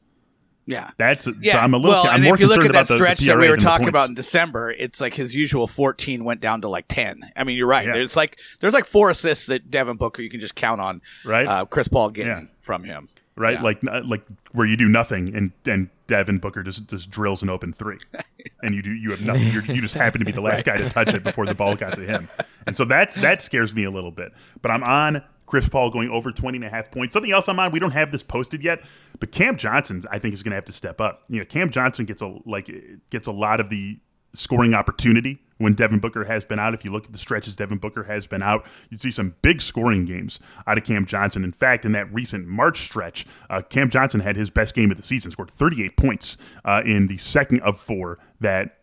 Yeah, 0.69 0.91
that's 0.97 1.27
yeah. 1.41 1.53
So 1.53 1.57
I'm 1.57 1.73
a 1.73 1.77
little. 1.77 2.03
Well, 2.03 2.07
I'm 2.07 2.15
and 2.15 2.23
more 2.25 2.35
if 2.35 2.39
you 2.39 2.47
look 2.47 2.63
at 2.63 2.71
that 2.73 2.87
the, 2.87 2.95
stretch 2.95 3.19
the 3.19 3.27
that 3.27 3.39
we 3.39 3.49
were 3.49 3.57
talking 3.57 3.87
about 3.87 4.07
in 4.07 4.13
December, 4.13 4.69
it's 4.69 5.01
like 5.01 5.15
his 5.15 5.33
usual 5.33 5.65
14 5.65 6.23
went 6.23 6.41
down 6.41 6.61
to 6.61 6.69
like 6.69 6.85
10. 6.87 7.31
I 7.35 7.43
mean, 7.43 7.57
you're 7.57 7.65
right. 7.65 7.87
Yeah. 7.87 7.95
It's 7.95 8.15
like 8.15 8.37
there's 8.59 8.75
like 8.75 8.85
four 8.85 9.09
assists 9.09 9.47
that 9.47 9.71
Devin 9.71 9.97
Booker 9.97 10.21
you 10.21 10.29
can 10.29 10.39
just 10.39 10.53
count 10.53 10.79
on. 10.79 11.01
Right. 11.25 11.47
Uh, 11.47 11.65
Chris 11.65 11.87
Paul 11.87 12.11
getting 12.11 12.31
yeah. 12.31 12.53
from 12.59 12.83
him. 12.83 13.09
Right. 13.39 13.53
Yeah. 13.53 13.63
Like 13.63 13.79
uh, 13.89 14.01
like 14.03 14.21
where 14.51 14.67
you 14.67 14.75
do 14.75 14.89
nothing 14.89 15.33
and 15.33 15.53
and 15.65 15.89
Devin 16.07 16.39
Booker 16.39 16.61
just 16.61 16.89
just 16.89 17.09
drills 17.09 17.41
an 17.41 17.49
open 17.49 17.71
three, 17.71 17.97
and 18.63 18.75
you 18.75 18.81
do 18.81 18.91
you 18.91 19.11
have 19.11 19.21
nothing. 19.21 19.47
You're, 19.47 19.63
you 19.63 19.81
just 19.81 19.95
happen 19.95 20.19
to 20.19 20.25
be 20.25 20.33
the 20.33 20.41
last 20.41 20.65
guy 20.65 20.75
to 20.75 20.89
touch 20.89 21.13
it 21.13 21.23
before 21.23 21.45
the 21.45 21.55
ball 21.55 21.73
got 21.73 21.93
to 21.93 22.01
him, 22.01 22.27
and 22.67 22.75
so 22.75 22.83
that 22.85 23.13
that 23.13 23.41
scares 23.41 23.73
me 23.73 23.85
a 23.85 23.91
little 23.91 24.11
bit. 24.11 24.33
But 24.61 24.71
I'm 24.71 24.83
on 24.83 25.23
Chris 25.45 25.69
Paul 25.69 25.89
going 25.89 26.09
over 26.09 26.33
20 26.33 26.57
and 26.57 26.65
a 26.65 26.69
half 26.69 26.91
points. 26.91 27.13
Something 27.13 27.31
else 27.31 27.47
I'm 27.47 27.61
on. 27.61 27.71
We 27.71 27.79
don't 27.79 27.93
have 27.93 28.11
this 28.11 28.23
posted 28.23 28.61
yet, 28.61 28.83
but 29.21 29.31
Cam 29.31 29.55
Johnson's 29.55 30.05
I 30.07 30.19
think 30.19 30.33
is 30.33 30.43
going 30.43 30.51
to 30.51 30.55
have 30.55 30.65
to 30.65 30.73
step 30.73 30.99
up. 30.99 31.23
You 31.29 31.39
know, 31.39 31.45
Cam 31.45 31.69
Johnson 31.69 32.03
gets 32.03 32.21
a 32.21 32.37
like 32.45 32.69
gets 33.09 33.29
a 33.29 33.31
lot 33.31 33.61
of 33.61 33.69
the 33.69 33.97
scoring 34.33 34.73
opportunity 34.73 35.41
when 35.59 35.73
Devin 35.73 35.99
Booker 35.99 36.23
has 36.23 36.43
been 36.43 36.57
out. 36.57 36.73
If 36.73 36.83
you 36.83 36.91
look 36.91 37.05
at 37.05 37.13
the 37.13 37.19
stretches 37.19 37.55
Devin 37.55 37.77
Booker 37.77 38.03
has 38.03 38.25
been 38.25 38.41
out, 38.41 38.65
you 38.89 38.97
see 38.97 39.11
some 39.11 39.35
big 39.41 39.61
scoring 39.61 40.05
games 40.05 40.39
out 40.65 40.77
of 40.77 40.83
Cam 40.83 41.05
Johnson. 41.05 41.43
In 41.43 41.51
fact, 41.51 41.85
in 41.85 41.91
that 41.91 42.11
recent 42.11 42.47
March 42.47 42.81
stretch, 42.81 43.27
uh, 43.49 43.61
Cam 43.61 43.89
Johnson 43.89 44.21
had 44.21 44.35
his 44.35 44.49
best 44.49 44.73
game 44.73 44.89
of 44.89 44.97
the 44.97 45.03
season, 45.03 45.31
scored 45.31 45.51
38 45.51 45.95
points 45.95 46.37
uh, 46.65 46.81
in 46.85 47.07
the 47.07 47.17
second 47.17 47.61
of 47.61 47.79
four 47.79 48.17
that 48.39 48.79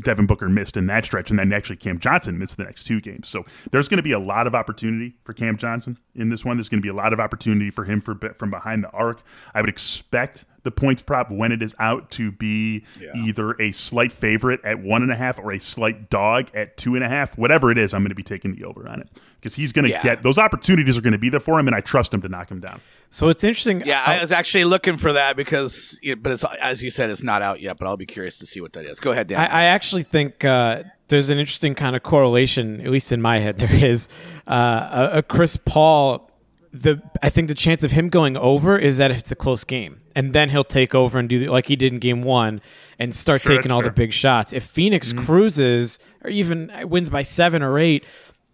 Devin 0.00 0.26
Booker 0.26 0.48
missed 0.48 0.76
in 0.76 0.86
that 0.86 1.04
stretch, 1.04 1.30
and 1.30 1.38
then 1.38 1.52
actually 1.52 1.76
Cam 1.76 1.98
Johnson 1.98 2.38
missed 2.38 2.56
the 2.56 2.64
next 2.64 2.84
two 2.84 3.00
games. 3.00 3.28
So 3.28 3.44
there's 3.70 3.88
going 3.88 3.98
to 3.98 4.02
be 4.02 4.12
a 4.12 4.18
lot 4.18 4.46
of 4.46 4.54
opportunity 4.54 5.16
for 5.24 5.32
Cam 5.32 5.56
Johnson 5.56 5.98
in 6.14 6.30
this 6.30 6.44
one. 6.44 6.56
There's 6.56 6.68
going 6.68 6.80
to 6.80 6.82
be 6.82 6.88
a 6.88 6.94
lot 6.94 7.12
of 7.12 7.20
opportunity 7.20 7.70
for 7.70 7.84
him 7.84 8.00
for 8.00 8.16
from 8.38 8.50
behind 8.50 8.82
the 8.84 8.90
arc. 8.90 9.22
I 9.54 9.60
would 9.60 9.70
expect 9.70 10.44
the 10.62 10.70
points 10.70 11.02
prop 11.02 11.30
when 11.30 11.52
it 11.52 11.62
is 11.62 11.74
out 11.78 12.10
to 12.12 12.30
be 12.32 12.84
yeah. 13.00 13.10
either 13.16 13.52
a 13.60 13.72
slight 13.72 14.12
favorite 14.12 14.60
at 14.64 14.78
one 14.78 15.02
and 15.02 15.10
a 15.10 15.16
half 15.16 15.38
or 15.38 15.52
a 15.52 15.58
slight 15.58 16.10
dog 16.10 16.50
at 16.54 16.76
two 16.76 16.94
and 16.94 17.04
a 17.04 17.08
half. 17.08 17.36
Whatever 17.38 17.70
it 17.70 17.78
is, 17.78 17.94
I'm 17.94 18.02
going 18.02 18.10
to 18.10 18.14
be 18.14 18.22
taking 18.22 18.54
the 18.54 18.64
over 18.64 18.88
on 18.88 19.00
it 19.00 19.08
because 19.38 19.54
he's 19.54 19.72
going 19.72 19.84
to 19.84 19.90
yeah. 19.90 20.02
get 20.02 20.22
those 20.22 20.38
opportunities 20.38 20.96
are 20.98 21.00
going 21.00 21.12
to 21.12 21.18
be 21.18 21.28
there 21.28 21.40
for 21.40 21.58
him, 21.58 21.66
and 21.66 21.74
I 21.74 21.80
trust 21.80 22.12
him 22.12 22.22
to 22.22 22.28
knock 22.28 22.50
him 22.50 22.60
down. 22.60 22.80
So 23.10 23.28
it's 23.28 23.44
interesting. 23.44 23.82
Yeah, 23.84 24.02
I 24.04 24.20
was 24.20 24.32
actually 24.32 24.64
looking 24.64 24.96
for 24.96 25.12
that 25.12 25.36
because, 25.36 25.98
but 26.18 26.32
it's 26.32 26.44
as 26.60 26.82
you 26.82 26.90
said, 26.90 27.10
it's 27.10 27.22
not 27.22 27.42
out 27.42 27.60
yet. 27.60 27.76
But 27.78 27.86
I'll 27.86 27.96
be 27.96 28.06
curious 28.06 28.38
to 28.38 28.46
see 28.46 28.60
what 28.60 28.72
that 28.74 28.84
is. 28.84 29.00
Go 29.00 29.12
ahead, 29.12 29.28
Dan. 29.28 29.40
I, 29.40 29.46
I 29.46 29.62
actually 29.64 30.02
think. 30.02 30.44
Uh, 30.44 30.84
there's 31.08 31.28
an 31.28 31.40
interesting 31.40 31.74
kind 31.74 31.96
of 31.96 32.04
correlation, 32.04 32.80
at 32.82 32.86
least 32.86 33.10
in 33.10 33.20
my 33.20 33.40
head. 33.40 33.58
There 33.70 33.84
is 33.84 34.08
uh, 34.46 35.10
a, 35.12 35.18
a 35.18 35.22
Chris 35.24 35.56
Paul 35.56 36.30
the 36.72 37.02
I 37.22 37.30
think 37.30 37.48
the 37.48 37.54
chance 37.54 37.84
of 37.84 37.92
him 37.92 38.08
going 38.08 38.36
over 38.36 38.78
is 38.78 38.98
that 38.98 39.10
if 39.10 39.18
it's 39.18 39.32
a 39.32 39.36
close 39.36 39.64
game, 39.64 39.99
and 40.14 40.32
then 40.32 40.50
he'll 40.50 40.64
take 40.64 40.94
over 40.94 41.18
and 41.18 41.28
do 41.28 41.38
the, 41.38 41.48
like 41.48 41.66
he 41.66 41.76
did 41.76 41.92
in 41.92 41.98
Game 41.98 42.22
One 42.22 42.60
and 42.98 43.14
start 43.14 43.42
sure, 43.42 43.56
taking 43.56 43.70
all 43.70 43.80
fair. 43.80 43.90
the 43.90 43.94
big 43.94 44.12
shots. 44.12 44.52
If 44.52 44.64
Phoenix 44.64 45.12
mm-hmm. 45.12 45.24
cruises 45.24 45.98
or 46.24 46.30
even 46.30 46.70
wins 46.84 47.10
by 47.10 47.22
seven 47.22 47.62
or 47.62 47.78
eight, 47.78 48.04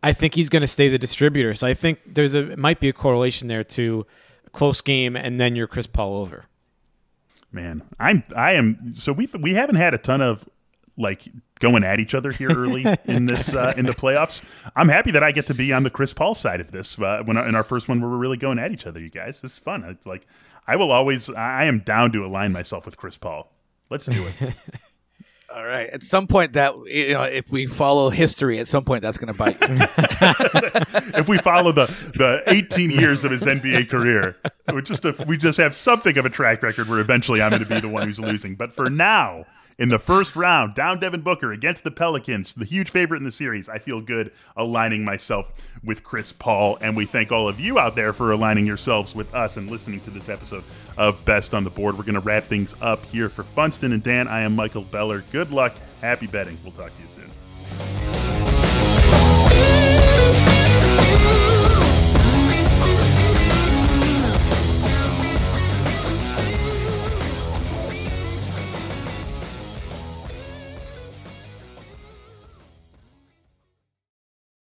I 0.02 0.12
think 0.12 0.34
he's 0.34 0.48
going 0.48 0.60
to 0.62 0.68
stay 0.68 0.88
the 0.88 0.98
distributor. 0.98 1.54
So 1.54 1.66
I 1.66 1.74
think 1.74 2.00
there's 2.06 2.34
a 2.34 2.56
might 2.56 2.80
be 2.80 2.88
a 2.88 2.92
correlation 2.92 3.48
there 3.48 3.64
to 3.64 4.06
close 4.52 4.80
game 4.80 5.16
and 5.16 5.40
then 5.40 5.56
you're 5.56 5.66
Chris 5.66 5.86
Paul 5.86 6.16
over. 6.16 6.46
Man, 7.52 7.82
I'm 7.98 8.22
I 8.34 8.52
am 8.52 8.92
so 8.92 9.12
we 9.12 9.28
we 9.38 9.54
haven't 9.54 9.76
had 9.76 9.94
a 9.94 9.98
ton 9.98 10.20
of 10.20 10.48
like 10.98 11.28
going 11.58 11.84
at 11.84 12.00
each 12.00 12.14
other 12.14 12.30
here 12.32 12.50
early 12.50 12.84
in 13.04 13.24
this 13.24 13.54
uh, 13.54 13.74
in 13.76 13.86
the 13.86 13.94
playoffs. 13.94 14.44
I'm 14.74 14.88
happy 14.88 15.10
that 15.12 15.22
I 15.22 15.32
get 15.32 15.46
to 15.46 15.54
be 15.54 15.72
on 15.72 15.82
the 15.82 15.90
Chris 15.90 16.12
Paul 16.12 16.34
side 16.34 16.60
of 16.60 16.70
this. 16.70 16.98
Uh, 16.98 17.22
when 17.24 17.36
in 17.36 17.54
our 17.54 17.64
first 17.64 17.88
one, 17.88 18.00
where 18.00 18.08
we 18.08 18.16
were 18.16 18.20
really 18.20 18.36
going 18.36 18.58
at 18.58 18.72
each 18.72 18.86
other. 18.86 19.00
You 19.00 19.10
guys, 19.10 19.40
this 19.40 19.52
is 19.52 19.58
fun. 19.58 19.84
I, 19.84 20.08
like 20.08 20.26
I 20.66 20.76
will 20.76 20.90
always. 20.90 21.30
I 21.30 21.64
am 21.64 21.80
down 21.80 22.12
to 22.12 22.24
align 22.24 22.52
myself 22.52 22.86
with 22.86 22.96
Chris 22.96 23.16
Paul. 23.16 23.52
Let's 23.90 24.06
do 24.06 24.26
it. 24.26 24.54
All 25.54 25.64
right. 25.64 25.88
At 25.88 26.02
some 26.02 26.26
point, 26.26 26.52
that 26.54 26.74
you 26.86 27.14
know, 27.14 27.22
if 27.22 27.50
we 27.50 27.66
follow 27.66 28.10
history, 28.10 28.58
at 28.58 28.68
some 28.68 28.84
point 28.84 29.00
that's 29.02 29.16
going 29.16 29.32
to 29.32 29.38
bite 29.38 29.56
if 31.18 31.28
we 31.28 31.38
follow 31.38 31.72
the 31.72 31.86
the 32.14 32.42
18 32.46 32.90
years 32.90 33.24
of 33.24 33.30
his 33.30 33.44
NBA 33.44 33.88
career, 33.88 34.36
we 34.74 34.82
just 34.82 35.04
if 35.04 35.24
we 35.26 35.38
just 35.38 35.56
have 35.58 35.74
something 35.74 36.18
of 36.18 36.26
a 36.26 36.30
track 36.30 36.62
record 36.62 36.88
where 36.88 36.98
eventually 36.98 37.40
I'm 37.40 37.50
going 37.50 37.62
to 37.62 37.68
be 37.68 37.80
the 37.80 37.88
one 37.88 38.02
who's 38.02 38.20
losing. 38.20 38.54
But 38.56 38.72
for 38.72 38.90
now, 38.90 39.46
in 39.78 39.90
the 39.90 39.98
first 39.98 40.36
round, 40.36 40.74
down 40.74 40.98
Devin 40.98 41.20
Booker 41.20 41.52
against 41.52 41.84
the 41.84 41.90
Pelicans, 41.90 42.54
the 42.54 42.64
huge 42.64 42.90
favorite 42.90 43.18
in 43.18 43.24
the 43.24 43.30
series. 43.30 43.68
I 43.68 43.78
feel 43.78 44.00
good 44.00 44.32
aligning 44.56 45.04
myself 45.04 45.52
with 45.84 46.02
Chris 46.02 46.32
Paul. 46.32 46.78
And 46.80 46.96
we 46.96 47.04
thank 47.04 47.30
all 47.30 47.48
of 47.48 47.60
you 47.60 47.78
out 47.78 47.94
there 47.94 48.12
for 48.12 48.32
aligning 48.32 48.66
yourselves 48.66 49.14
with 49.14 49.34
us 49.34 49.56
and 49.56 49.70
listening 49.70 50.00
to 50.00 50.10
this 50.10 50.28
episode 50.28 50.64
of 50.96 51.22
Best 51.24 51.54
on 51.54 51.64
the 51.64 51.70
Board. 51.70 51.98
We're 51.98 52.04
going 52.04 52.14
to 52.14 52.20
wrap 52.20 52.44
things 52.44 52.74
up 52.80 53.04
here 53.06 53.28
for 53.28 53.42
Funston 53.42 53.92
and 53.92 54.02
Dan. 54.02 54.28
I 54.28 54.40
am 54.40 54.56
Michael 54.56 54.82
Beller. 54.82 55.24
Good 55.30 55.50
luck. 55.50 55.74
Happy 56.00 56.26
betting. 56.26 56.56
We'll 56.62 56.72
talk 56.72 56.94
to 56.96 57.02
you 57.02 57.08
soon. 57.08 58.25